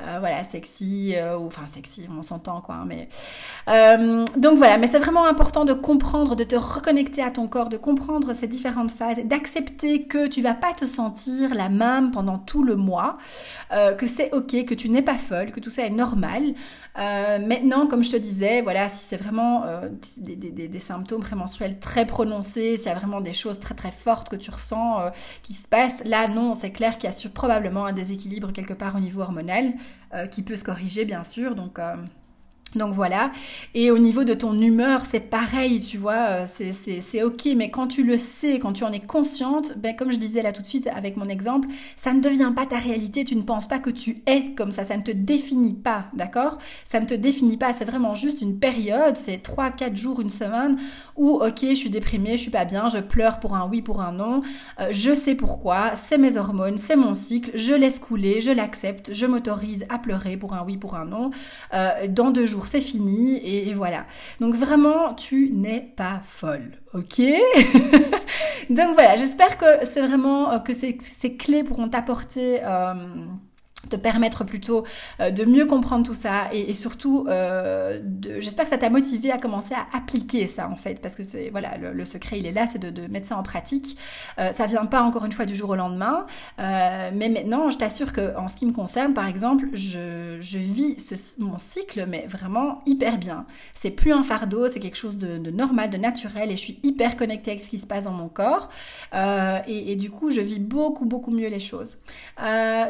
voilà, 0.01 0.43
sexy 0.45 1.15
ou 1.39 1.47
enfin 1.47 1.67
sexy, 1.67 2.07
on 2.17 2.23
s'entend 2.23 2.61
quoi, 2.61 2.77
hein, 2.77 2.87
mais 2.87 3.09
euh, 4.01 4.25
donc 4.37 4.57
voilà, 4.57 4.79
mais 4.79 4.87
c'est 4.87 4.99
vraiment 4.99 5.27
important 5.27 5.65
de 5.65 5.73
comprendre, 5.73 6.35
de 6.35 6.45
te 6.45 6.57
reconnecter 6.57 7.23
à 7.23 7.31
ton 7.31 7.49
corps, 7.49 7.69
de 7.69 7.77
comprendre 7.77 8.33
ces 8.33 8.47
différentes 8.47 8.91
phases, 8.91 9.19
d'accepter 9.25 10.05
que 10.05 10.27
tu 10.27 10.41
vas 10.41 10.55
pas 10.55 10.73
te 10.73 10.87
sentir 10.87 11.55
la 11.55 11.69
même 11.69 12.11
pendant 12.11 12.39
tout 12.39 12.63
le 12.63 12.77
mois, 12.77 13.19
euh, 13.73 13.95
que 13.95 14.07
c'est 14.07 14.33
ok, 14.33 14.65
que 14.65 14.75
tu 14.75 14.89
n'es 14.89 15.03
pas 15.03 15.19
folle, 15.19 15.53
que 15.53 15.61
tout 15.61 15.71
ça 15.71 15.85
est 15.85 15.91
normal. 15.91 16.55
Euh, 16.99 17.39
maintenant, 17.47 17.87
comme 17.87 18.03
je 18.03 18.13
te 18.13 18.17
disais, 18.17 18.63
voilà, 18.63 18.89
si 18.89 19.07
c'est 19.07 19.17
vraiment 19.17 19.65
des, 20.17 20.37
des, 20.37 20.79
symptômes 20.79 21.23
très 21.81 22.07
prononcés, 22.07 22.77
s'il 22.79 22.87
y 22.87 22.89
a 22.89 22.95
vraiment 22.95 23.21
des 23.21 23.33
choses 23.33 23.61
très 23.61 23.75
très 23.75 23.93
fortes 23.93 24.29
que 24.29 24.37
tu 24.37 24.51
ressens 24.51 25.11
qui 25.43 25.53
se 25.55 25.69
passent, 25.69 26.03
là 26.05 26.27
non, 26.29 26.55
c'est 26.55 26.71
clair 26.71 26.99
qu'il 26.99 27.11
y 27.11 27.13
a 27.13 27.29
probablement 27.31 27.87
un 27.87 27.93
déséquilibre 27.93 28.53
quelque 28.53 28.75
part 28.75 28.97
au 28.97 29.01
niveau 29.01 29.21
hormonal 29.21 29.75
qui 30.31 30.43
peut 30.43 30.57
se 30.57 30.65
corriger 30.65 31.05
bien 31.05 31.23
sûr. 31.23 31.55
Donc 31.55 31.79
donc 32.77 32.95
voilà, 32.95 33.33
et 33.75 33.91
au 33.91 33.99
niveau 33.99 34.23
de 34.23 34.33
ton 34.33 34.55
humeur, 34.55 35.05
c'est 35.05 35.21
pareil, 35.21 35.81
tu 35.81 35.99
vois, 35.99 36.45
euh, 36.45 36.47
c'est 36.47 37.23
ok, 37.23 37.49
mais 37.57 37.71
quand 37.71 37.89
tu 37.89 38.05
le 38.05 38.17
sais, 38.17 38.61
quand 38.61 38.73
tu 38.73 38.85
en 38.85 38.93
es 38.93 39.01
consciente, 39.01 39.77
ben 39.77 39.97
comme 39.97 40.13
je 40.13 40.19
disais 40.19 40.41
là 40.43 40.53
tout 40.53 40.63
de 40.63 40.67
suite 40.67 40.89
avec 40.95 41.17
mon 41.17 41.29
exemple, 41.29 41.69
ça 41.97 42.13
ne 42.13 42.21
devient 42.21 42.53
pas 42.55 42.67
ta 42.67 42.77
réalité, 42.77 43.25
tu 43.25 43.35
ne 43.35 43.43
penses 43.43 43.67
pas 43.67 43.81
que 43.81 43.91
tu 43.91 44.23
es 44.27 44.55
comme 44.55 44.71
ça, 44.71 44.85
ça 44.85 44.97
ne 44.97 45.03
te 45.03 45.11
définit 45.11 45.75
pas, 45.75 46.05
d'accord? 46.15 46.59
Ça 46.85 47.01
ne 47.01 47.07
te 47.07 47.15
définit 47.15 47.57
pas, 47.57 47.73
c'est 47.73 47.85
vraiment 47.85 48.15
juste 48.15 48.41
une 48.41 48.61
période, 48.61 49.17
c'est 49.17 49.39
3, 49.39 49.71
4 49.71 49.97
jours, 49.97 50.21
une 50.21 50.31
semaine, 50.31 50.79
où 51.17 51.43
ok, 51.43 51.59
je 51.61 51.75
suis 51.75 51.91
déprimée, 51.91 52.37
je 52.37 52.43
suis 52.43 52.51
pas 52.53 52.65
bien, 52.65 52.89
je 52.89 52.99
pleure 52.99 53.41
pour 53.41 53.57
un 53.57 53.69
oui, 53.69 53.83
pour 53.83 54.01
un 54.01 54.13
non, 54.13 54.43
euh, 54.81 54.89
je 54.93 55.13
sais 55.13 55.35
pourquoi, 55.35 55.97
c'est 55.97 56.19
mes 56.19 56.37
hormones, 56.37 56.79
c'est 56.79 56.97
mon 56.97 57.17
cycle, 57.17 57.51
je 57.55 57.75
laisse 57.75 57.99
couler, 57.99 58.41
je 58.41 58.53
l'accepte, 58.53 59.13
je 59.13 59.27
m'autorise 59.27 59.85
à 59.89 59.99
pleurer 59.99 60.37
pour 60.37 60.55
un 60.55 60.65
oui, 60.65 60.77
pour 60.77 60.95
un 60.95 61.05
non, 61.05 61.33
euh, 61.75 62.07
dans 62.09 62.31
deux 62.31 62.47
jours 62.47 62.60
c'est 62.67 62.81
fini 62.81 63.37
et, 63.45 63.73
voilà. 63.75 64.07
Donc 64.41 64.55
vraiment, 64.55 65.15
tu 65.15 65.51
n'es 65.55 65.81
pas 65.81 66.21
folle, 66.23 66.73
ok? 66.95 67.21
Donc 68.71 68.95
voilà, 68.95 69.17
j'espère 69.17 69.59
que 69.59 69.85
c'est 69.85 70.03
vraiment, 70.03 70.53
euh, 70.53 70.59
que 70.59 70.73
ces, 70.73 70.97
clés 71.37 71.65
pourront 71.65 71.89
t'apporter... 71.89 72.61
Euh, 72.65 72.95
te 73.89 73.97
permettre 73.97 74.45
plutôt 74.45 74.85
euh, 75.21 75.31
de 75.31 75.45
mieux 75.45 75.67
comprendre 75.67 76.05
tout 76.05 76.15
ça 76.15 76.49
et, 76.53 76.75
surtout 76.75 77.27
euh, 77.29 78.01
j'espère 78.39 78.65
que 78.65 78.71
ça 78.71 78.79
t'a 78.79 78.91
motivé 78.91 79.31
à 79.31 79.39
commencer 79.39 79.75
à 79.75 79.97
appliquer 79.97 80.47
ça 80.47 80.69
en 80.69 80.77
fait 80.77 81.01
parce 81.01 81.15
que 81.15 81.23
c'est 81.23 81.51
voilà 81.51 81.77
le, 81.79 82.05
secret 82.05 82.39
il 82.39 82.47
est 82.47 82.53
là 82.53 82.67
c'est 82.67 82.79
de, 82.79 83.07
mettre 83.07 83.27
ça 83.27 83.37
en 83.37 83.43
pratique. 83.43 83.97
Euh, 84.39 84.51
ça 84.53 84.67
vient 84.67 84.87
pas 84.87 85.03
encore 85.03 85.25
une 85.25 85.33
fois 85.33 85.47
du 85.47 85.55
jour 85.55 85.71
au 85.71 85.77
lendemain. 85.77 86.27
Euh, 86.59 87.11
mais 87.15 87.29
maintenant 87.29 87.71
je 87.71 87.79
t'assure 87.79 88.13
que 88.13 88.37
en 88.37 88.49
ce 88.49 88.57
qui 88.57 88.67
me 88.67 88.73
concerne 88.73 89.15
par 89.15 89.27
exemple 89.27 89.69
je, 89.73 90.39
je 90.41 90.59
vis 90.59 90.97
mon 91.39 91.59
cycle 91.59 92.07
mais 92.09 92.27
vraiment 92.29 92.79
hyper 92.87 93.19
bien. 93.19 93.47
C'est 93.75 93.91
plus 93.91 94.13
un 94.13 94.23
fardeau 94.23 94.69
c'est 94.69 94.81
quelque 94.81 94.99
chose 94.99 95.17
de, 95.17 95.39
de, 95.39 95.51
normal 95.51 95.91
de 95.91 95.97
naturel 95.97 96.51
et 96.51 96.57
je 96.57 96.61
suis 96.61 96.81
hyper 96.83 97.17
connectée 97.17 97.53
avec 97.53 97.63
ce 97.63 97.71
qui 97.71 97.79
se 97.79 97.87
passe 97.87 98.05
dans 98.05 98.13
mon 98.13 98.29
corps. 98.29 98.69
Et, 99.67 99.93
et, 99.93 99.97
du 99.97 100.11
coup 100.11 100.31
je 100.31 100.41
vis 100.41 100.59
beaucoup 100.59 101.05
beaucoup 101.05 101.31
mieux 101.31 101.49
les 101.49 101.59
choses. 101.59 101.99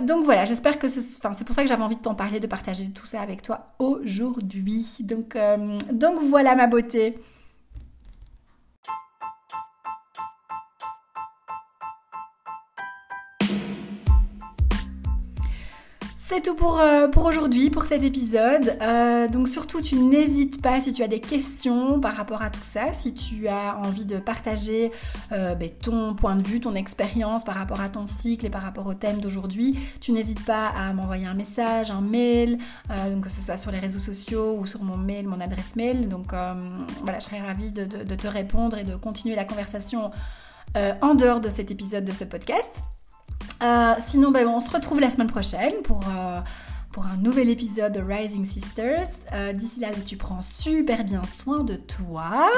Donc 0.02 0.24
voilà 0.24 0.44
j'espère 0.44 0.78
c'est 0.88 1.44
pour 1.44 1.54
ça 1.54 1.62
que 1.62 1.68
j'avais 1.68 1.82
envie 1.82 1.96
de 1.96 2.00
t'en 2.00 2.14
parler, 2.14 2.40
de 2.40 2.46
partager 2.46 2.90
tout 2.90 3.06
ça 3.06 3.20
avec 3.20 3.42
toi 3.42 3.66
aujourd'hui. 3.78 4.86
Donc, 5.00 5.36
euh, 5.36 5.78
donc 5.92 6.18
voilà 6.20 6.54
ma 6.54 6.66
beauté. 6.66 7.16
C'est 16.32 16.42
tout 16.42 16.54
pour, 16.54 16.78
euh, 16.78 17.08
pour 17.08 17.24
aujourd'hui, 17.24 17.70
pour 17.70 17.82
cet 17.82 18.04
épisode. 18.04 18.78
Euh, 18.80 19.26
donc 19.26 19.48
surtout, 19.48 19.80
tu 19.80 19.96
n'hésites 19.96 20.62
pas 20.62 20.78
si 20.78 20.92
tu 20.92 21.02
as 21.02 21.08
des 21.08 21.18
questions 21.18 21.98
par 21.98 22.14
rapport 22.14 22.40
à 22.40 22.50
tout 22.50 22.62
ça, 22.62 22.92
si 22.92 23.14
tu 23.14 23.48
as 23.48 23.76
envie 23.76 24.04
de 24.04 24.16
partager 24.18 24.92
euh, 25.32 25.56
ben, 25.56 25.68
ton 25.68 26.14
point 26.14 26.36
de 26.36 26.46
vue, 26.46 26.60
ton 26.60 26.76
expérience 26.76 27.42
par 27.42 27.56
rapport 27.56 27.80
à 27.80 27.88
ton 27.88 28.06
cycle 28.06 28.46
et 28.46 28.48
par 28.48 28.62
rapport 28.62 28.86
au 28.86 28.94
thème 28.94 29.20
d'aujourd'hui, 29.20 29.76
tu 30.00 30.12
n'hésites 30.12 30.44
pas 30.44 30.68
à 30.68 30.92
m'envoyer 30.92 31.26
un 31.26 31.34
message, 31.34 31.90
un 31.90 32.00
mail, 32.00 32.58
que 33.20 33.28
ce 33.28 33.42
soit 33.42 33.56
sur 33.56 33.72
les 33.72 33.80
réseaux 33.80 33.98
sociaux 33.98 34.56
ou 34.56 34.66
sur 34.66 34.84
mon 34.84 34.96
mail, 34.96 35.26
mon 35.26 35.40
adresse 35.40 35.74
mail. 35.74 36.08
Donc 36.08 36.26
voilà, 37.02 37.18
je 37.18 37.24
serais 37.24 37.40
ravie 37.40 37.72
de, 37.72 38.14
te 38.14 38.28
répondre 38.28 38.78
et 38.78 38.84
de 38.84 38.94
continuer 38.94 39.34
la 39.34 39.44
conversation 39.44 40.12
en 40.76 41.14
dehors 41.16 41.40
de 41.40 41.48
cet 41.48 41.72
épisode 41.72 42.04
de 42.04 42.12
ce 42.12 42.22
podcast. 42.22 42.80
Euh, 43.62 43.94
sinon, 43.98 44.30
ben, 44.30 44.46
on 44.46 44.60
se 44.60 44.70
retrouve 44.70 45.00
la 45.00 45.10
semaine 45.10 45.26
prochaine 45.26 45.82
pour, 45.84 46.02
euh, 46.08 46.40
pour 46.92 47.06
un 47.06 47.16
nouvel 47.16 47.50
épisode 47.50 47.92
de 47.92 48.00
Rising 48.00 48.44
Sisters. 48.44 49.08
Euh, 49.32 49.52
d'ici 49.52 49.80
là, 49.80 49.88
tu 50.04 50.16
prends 50.16 50.42
super 50.42 51.04
bien 51.04 51.22
soin 51.24 51.64
de 51.64 51.74
toi, 51.74 52.50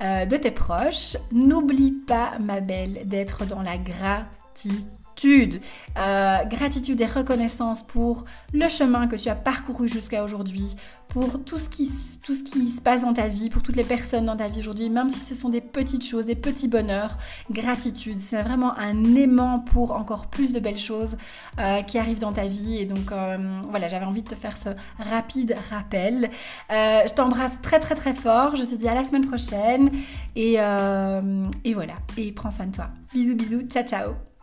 de 0.00 0.36
tes 0.36 0.50
proches. 0.50 1.16
N'oublie 1.32 1.92
pas, 1.92 2.32
ma 2.40 2.60
belle, 2.60 3.02
d'être 3.06 3.46
dans 3.46 3.62
la 3.62 3.78
gratitude 3.78 4.84
gratitude. 5.14 5.60
Euh, 5.96 6.44
gratitude 6.46 7.00
et 7.00 7.06
reconnaissance 7.06 7.82
pour 7.82 8.24
le 8.52 8.68
chemin 8.68 9.06
que 9.06 9.16
tu 9.16 9.28
as 9.28 9.34
parcouru 9.34 9.86
jusqu'à 9.86 10.24
aujourd'hui, 10.24 10.74
pour 11.08 11.44
tout 11.44 11.58
ce, 11.58 11.68
qui, 11.68 11.88
tout 12.22 12.34
ce 12.34 12.42
qui 12.42 12.66
se 12.66 12.80
passe 12.80 13.02
dans 13.02 13.12
ta 13.12 13.28
vie, 13.28 13.48
pour 13.48 13.62
toutes 13.62 13.76
les 13.76 13.84
personnes 13.84 14.26
dans 14.26 14.36
ta 14.36 14.48
vie 14.48 14.58
aujourd'hui, 14.58 14.90
même 14.90 15.08
si 15.08 15.20
ce 15.20 15.34
sont 15.34 15.50
des 15.50 15.60
petites 15.60 16.04
choses, 16.04 16.26
des 16.26 16.34
petits 16.34 16.66
bonheurs. 16.66 17.16
Gratitude, 17.50 18.18
c'est 18.18 18.42
vraiment 18.42 18.76
un 18.76 19.14
aimant 19.14 19.60
pour 19.60 19.92
encore 19.92 20.26
plus 20.26 20.52
de 20.52 20.58
belles 20.58 20.78
choses 20.78 21.16
euh, 21.60 21.82
qui 21.82 21.98
arrivent 21.98 22.18
dans 22.18 22.32
ta 22.32 22.48
vie. 22.48 22.78
Et 22.78 22.86
donc 22.86 23.12
euh, 23.12 23.60
voilà, 23.70 23.86
j'avais 23.86 24.06
envie 24.06 24.22
de 24.22 24.28
te 24.28 24.34
faire 24.34 24.56
ce 24.56 24.70
rapide 24.98 25.54
rappel. 25.70 26.30
je 26.70 27.14
t'embrasse 27.14 27.60
très 27.62 27.78
très 27.78 27.94
très 27.94 28.14
fort. 28.14 28.56
Je 28.56 28.64
te 28.64 28.74
dis 28.74 28.88
à 28.88 28.94
la 28.94 29.04
semaine 29.04 29.26
prochaine. 29.26 29.90
Et, 30.34 30.54
et 30.54 31.74
voilà, 31.74 31.94
et 32.16 32.32
prends 32.32 32.50
soin 32.50 32.66
de 32.66 32.74
toi. 32.74 32.88
Bisous 33.12 33.36
bisous, 33.36 33.62
ciao 33.68 33.84
ciao 33.84 34.33